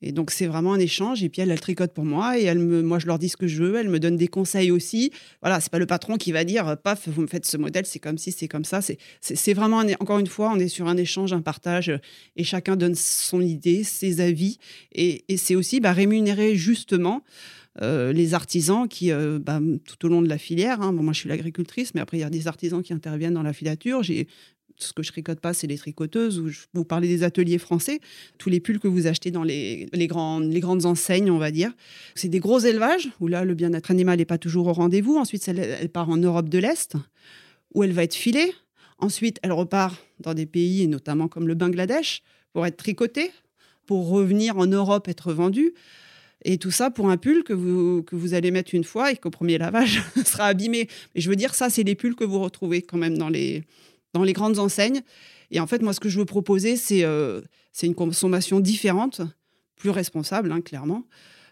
Et 0.01 0.11
donc, 0.11 0.31
c'est 0.31 0.47
vraiment 0.47 0.73
un 0.73 0.79
échange. 0.79 1.23
Et 1.23 1.29
puis, 1.29 1.41
elles 1.41 1.59
tricotent 1.59 1.93
pour 1.93 2.05
moi. 2.05 2.39
Et 2.39 2.43
elles 2.43 2.59
me, 2.59 2.81
moi, 2.81 2.99
je 2.99 3.07
leur 3.07 3.19
dis 3.19 3.29
ce 3.29 3.37
que 3.37 3.47
je 3.47 3.63
veux. 3.63 3.75
Elles 3.75 3.89
me 3.89 3.99
donnent 3.99 4.15
des 4.15 4.27
conseils 4.27 4.71
aussi. 4.71 5.11
Voilà, 5.41 5.59
c'est 5.59 5.71
pas 5.71 5.79
le 5.79 5.85
patron 5.85 6.17
qui 6.17 6.31
va 6.31 6.43
dire, 6.43 6.77
paf, 6.77 7.07
vous 7.07 7.21
me 7.21 7.27
faites 7.27 7.45
ce 7.45 7.57
modèle, 7.57 7.85
c'est 7.85 7.99
comme 7.99 8.17
si, 8.17 8.31
c'est 8.31 8.47
comme 8.47 8.65
ça. 8.65 8.81
C'est- 8.81 9.53
vraiment, 9.53 9.83
encore 9.99 10.19
une 10.19 10.27
fois, 10.27 10.51
on 10.53 10.59
est 10.59 10.67
sur 10.67 10.87
un 10.87 10.97
échange, 10.97 11.33
un 11.33 11.41
partage. 11.41 11.91
Et 12.35 12.43
chacun 12.43 12.75
donne 12.75 12.95
son 12.95 13.41
idée, 13.41 13.83
ses 13.83 14.21
avis. 14.21 14.57
Et, 14.93 15.23
et 15.27 15.37
c'est 15.37 15.55
aussi 15.55 15.79
bah, 15.79 15.91
rémunérer 15.91 16.55
justement 16.55 17.23
euh, 17.81 18.11
les 18.11 18.33
artisans 18.33 18.87
qui, 18.87 19.11
euh, 19.11 19.39
bah, 19.39 19.59
tout 19.85 20.05
au 20.05 20.09
long 20.09 20.21
de 20.21 20.27
la 20.27 20.37
filière, 20.37 20.81
hein, 20.81 20.91
bon, 20.91 21.03
moi 21.03 21.13
je 21.13 21.19
suis 21.19 21.29
l'agricultrice, 21.29 21.93
mais 21.93 22.01
après 22.01 22.17
il 22.17 22.21
y 22.21 22.23
a 22.23 22.29
des 22.29 22.47
artisans 22.47 22.81
qui 22.81 22.93
interviennent 22.93 23.35
dans 23.35 23.43
la 23.43 23.53
filature. 23.53 24.01
Ce 24.79 24.93
que 24.93 25.03
je 25.03 25.11
tricote 25.11 25.39
pas, 25.39 25.53
c'est 25.53 25.67
les 25.67 25.77
tricoteuses. 25.77 26.39
Où 26.39 26.49
je, 26.49 26.61
vous 26.73 26.85
parlez 26.85 27.07
des 27.07 27.23
ateliers 27.23 27.57
français, 27.57 27.99
tous 28.37 28.49
les 28.49 28.59
pulls 28.59 28.79
que 28.79 28.87
vous 28.87 29.07
achetez 29.07 29.31
dans 29.31 29.43
les, 29.43 29.89
grandes, 30.07 30.85
enseignes, 30.85 31.29
on 31.31 31.37
va 31.37 31.51
dire. 31.51 31.71
C'est 32.15 32.29
des 32.29 32.39
gros 32.39 32.59
élevages 32.59 33.09
où 33.19 33.27
là 33.27 33.45
le 33.45 33.53
bien-être 33.53 33.91
animal 33.91 34.17
n'est 34.17 34.25
pas 34.25 34.37
toujours 34.37 34.67
au 34.67 34.73
rendez-vous. 34.73 35.17
Ensuite, 35.17 35.47
elle, 35.47 35.89
part 35.89 36.09
en 36.09 36.17
Europe 36.17 36.49
de 36.49 36.57
l'Est 36.59 36.95
où 37.73 37.83
elle 37.83 37.91
va 37.91 38.03
être 38.03 38.15
filée. 38.15 38.53
Ensuite, 38.97 39.39
elle 39.43 39.51
repart 39.51 39.95
dans 40.19 40.33
des 40.33 40.45
pays, 40.45 40.83
et 40.83 40.87
notamment 40.87 41.27
comme 41.27 41.47
le 41.47 41.55
Bangladesh, 41.55 42.21
pour 42.51 42.65
être 42.65 42.77
tricotée, 42.77 43.31
pour 43.85 44.09
revenir 44.09 44.57
en 44.57 44.65
Europe 44.65 45.07
être 45.07 45.33
vendue. 45.33 45.73
Et 46.45 46.57
tout 46.57 46.71
ça 46.71 46.89
pour 46.89 47.09
un 47.09 47.17
pull 47.17 47.43
que 47.43 47.53
vous, 47.53 48.33
allez 48.33 48.51
mettre 48.51 48.73
une 48.73 48.83
fois 48.83 49.11
et 49.11 49.17
qu'au 49.17 49.29
premier 49.29 49.57
lavage 49.57 50.01
sera 50.25 50.45
abîmé. 50.45 50.87
Mais 51.13 51.21
je 51.21 51.29
veux 51.29 51.35
dire, 51.35 51.53
ça, 51.53 51.69
c'est 51.69 51.83
les 51.83 51.95
pulls 51.95 52.15
que 52.15 52.23
vous 52.23 52.39
retrouvez 52.39 52.81
quand 52.81 52.97
même 52.97 53.17
dans 53.17 53.29
les, 53.29 53.63
dans 54.13 54.23
les 54.23 54.33
grandes 54.33 54.59
enseignes. 54.59 55.01
Et 55.51 55.59
en 55.59 55.67
fait, 55.67 55.81
moi, 55.81 55.93
ce 55.93 55.99
que 55.99 56.09
je 56.09 56.19
veux 56.19 56.25
proposer, 56.25 56.75
c'est 56.75 57.03
euh, 57.03 57.41
une 57.81 57.95
consommation 57.95 58.59
différente 58.59 59.21
plus 59.75 59.89
responsable, 59.89 60.51
hein, 60.51 60.61
clairement. 60.61 61.05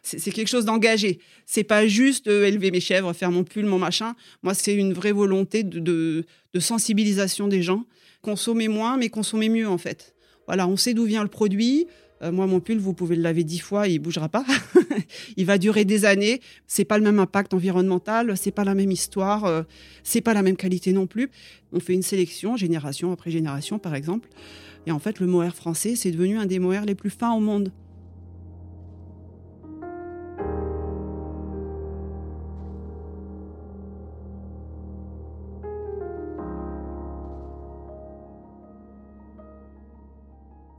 C'est 0.03 0.31
quelque 0.31 0.47
chose 0.47 0.63
d'engagé. 0.63 1.19
C'est 1.45 1.65
pas 1.65 1.85
juste 1.85 2.27
euh, 2.27 2.45
élever 2.45 2.71
mes 2.71 2.79
chèvres, 2.79 3.11
faire 3.11 3.31
mon 3.31 3.43
pull, 3.43 3.65
mon 3.65 3.79
machin. 3.79 4.15
Moi, 4.41 4.53
c'est 4.53 4.73
une 4.73 4.93
vraie 4.93 5.11
volonté 5.11 5.63
de, 5.63 6.25
sensibilisation 6.59 7.47
des 7.47 7.61
gens. 7.61 7.85
Consommer 8.21 8.67
moins, 8.67 8.97
mais 8.97 9.09
consommer 9.09 9.49
mieux, 9.49 9.67
en 9.67 9.77
fait. 9.77 10.15
Voilà, 10.45 10.67
on 10.67 10.77
sait 10.77 10.93
d'où 10.93 11.03
vient 11.03 11.23
le 11.23 11.29
produit. 11.29 11.87
Euh, 12.23 12.31
moi, 12.31 12.47
mon 12.47 12.59
pull, 12.59 12.79
vous 12.79 12.93
pouvez 12.93 13.15
le 13.15 13.21
laver 13.21 13.43
dix 13.43 13.59
fois, 13.59 13.87
il 13.87 13.99
bougera 13.99 14.29
pas. 14.29 14.45
il 15.37 15.45
va 15.45 15.57
durer 15.57 15.85
des 15.85 16.05
années. 16.05 16.41
C'est 16.65 16.85
pas 16.85 16.97
le 16.97 17.03
même 17.03 17.19
impact 17.19 17.53
environnemental, 17.53 18.35
c'est 18.37 18.51
pas 18.51 18.63
la 18.63 18.75
même 18.75 18.91
histoire, 18.91 19.45
euh, 19.45 19.63
c'est 20.03 20.21
pas 20.21 20.33
la 20.33 20.41
même 20.41 20.55
qualité 20.55 20.93
non 20.93 21.07
plus. 21.07 21.29
On 21.73 21.79
fait 21.79 21.93
une 21.93 22.01
sélection, 22.01 22.57
génération 22.57 23.11
après 23.11 23.31
génération, 23.31 23.79
par 23.79 23.95
exemple. 23.95 24.29
Et 24.85 24.91
en 24.91 24.99
fait, 24.99 25.19
le 25.19 25.27
mohair 25.27 25.55
français, 25.55 25.95
c'est 25.95 26.11
devenu 26.11 26.37
un 26.37 26.45
des 26.45 26.59
mohairs 26.59 26.85
les 26.85 26.95
plus 26.95 27.09
fins 27.09 27.33
au 27.33 27.39
monde. 27.39 27.71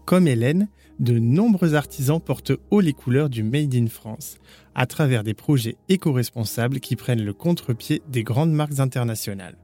Comme 0.08 0.26
Hélène, 0.26 0.68
de 1.00 1.18
nombreux 1.18 1.74
artisans 1.74 2.18
portent 2.18 2.52
haut 2.70 2.80
les 2.80 2.94
couleurs 2.94 3.28
du 3.28 3.42
Made 3.42 3.74
in 3.74 3.88
France, 3.88 4.38
à 4.74 4.86
travers 4.86 5.22
des 5.22 5.34
projets 5.34 5.76
éco-responsables 5.90 6.80
qui 6.80 6.96
prennent 6.96 7.22
le 7.22 7.34
contre-pied 7.34 8.00
des 8.08 8.24
grandes 8.24 8.54
marques 8.54 8.80
internationales. 8.80 9.58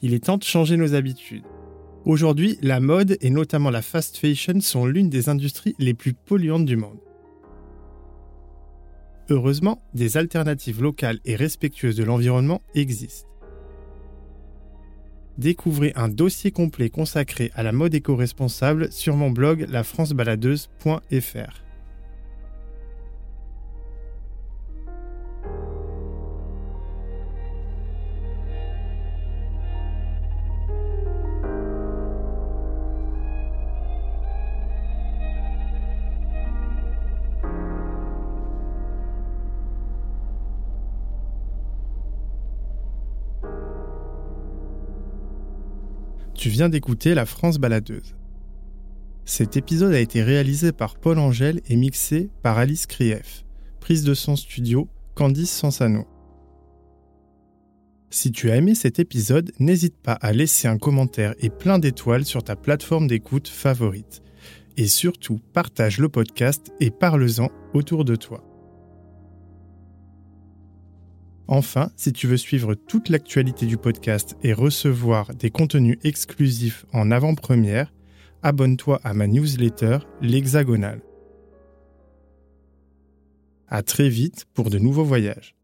Il 0.00 0.14
est 0.14 0.24
temps 0.24 0.38
de 0.38 0.42
changer 0.42 0.78
nos 0.78 0.94
habitudes. 0.94 1.44
Aujourd'hui, 2.06 2.56
la 2.62 2.80
mode 2.80 3.18
et 3.20 3.28
notamment 3.28 3.68
la 3.68 3.82
fast 3.82 4.16
fashion 4.16 4.62
sont 4.62 4.86
l'une 4.86 5.10
des 5.10 5.28
industries 5.28 5.74
les 5.78 5.92
plus 5.92 6.14
polluantes 6.14 6.64
du 6.64 6.78
monde. 6.78 6.98
Heureusement, 9.28 9.82
des 9.92 10.16
alternatives 10.16 10.80
locales 10.80 11.20
et 11.26 11.36
respectueuses 11.36 11.96
de 11.96 12.04
l'environnement 12.04 12.62
existent. 12.74 13.31
Découvrez 15.38 15.92
un 15.96 16.08
dossier 16.08 16.50
complet 16.50 16.90
consacré 16.90 17.50
à 17.54 17.62
la 17.62 17.72
mode 17.72 17.94
éco-responsable 17.94 18.92
sur 18.92 19.16
mon 19.16 19.30
blog 19.30 19.66
lafrancebaladeuse.fr. 19.68 21.71
Tu 46.42 46.48
viens 46.48 46.68
d'écouter 46.68 47.14
La 47.14 47.24
France 47.24 47.58
baladeuse. 47.58 48.16
Cet 49.24 49.56
épisode 49.56 49.92
a 49.92 50.00
été 50.00 50.24
réalisé 50.24 50.72
par 50.72 50.96
Paul 50.96 51.20
Angèle 51.20 51.60
et 51.68 51.76
mixé 51.76 52.30
par 52.42 52.58
Alice 52.58 52.86
Krief. 52.86 53.44
Prise 53.78 54.02
de 54.02 54.12
son 54.12 54.34
studio, 54.34 54.88
Candice 55.14 55.52
Sansano. 55.52 56.04
Si 58.10 58.32
tu 58.32 58.50
as 58.50 58.56
aimé 58.56 58.74
cet 58.74 58.98
épisode, 58.98 59.52
n'hésite 59.60 59.96
pas 59.96 60.14
à 60.14 60.32
laisser 60.32 60.66
un 60.66 60.78
commentaire 60.78 61.36
et 61.38 61.48
plein 61.48 61.78
d'étoiles 61.78 62.24
sur 62.24 62.42
ta 62.42 62.56
plateforme 62.56 63.06
d'écoute 63.06 63.46
favorite. 63.46 64.20
Et 64.76 64.88
surtout, 64.88 65.38
partage 65.52 65.98
le 65.98 66.08
podcast 66.08 66.72
et 66.80 66.90
parle-en 66.90 67.50
autour 67.72 68.04
de 68.04 68.16
toi. 68.16 68.51
Enfin, 71.54 71.90
si 71.96 72.14
tu 72.14 72.26
veux 72.26 72.38
suivre 72.38 72.74
toute 72.74 73.10
l'actualité 73.10 73.66
du 73.66 73.76
podcast 73.76 74.38
et 74.42 74.54
recevoir 74.54 75.34
des 75.34 75.50
contenus 75.50 75.98
exclusifs 76.02 76.86
en 76.94 77.10
avant-première, 77.10 77.92
abonne-toi 78.42 79.02
à 79.04 79.12
ma 79.12 79.26
newsletter 79.26 79.98
L'Hexagonal. 80.22 81.02
À 83.68 83.82
très 83.82 84.08
vite 84.08 84.46
pour 84.54 84.70
de 84.70 84.78
nouveaux 84.78 85.04
voyages. 85.04 85.54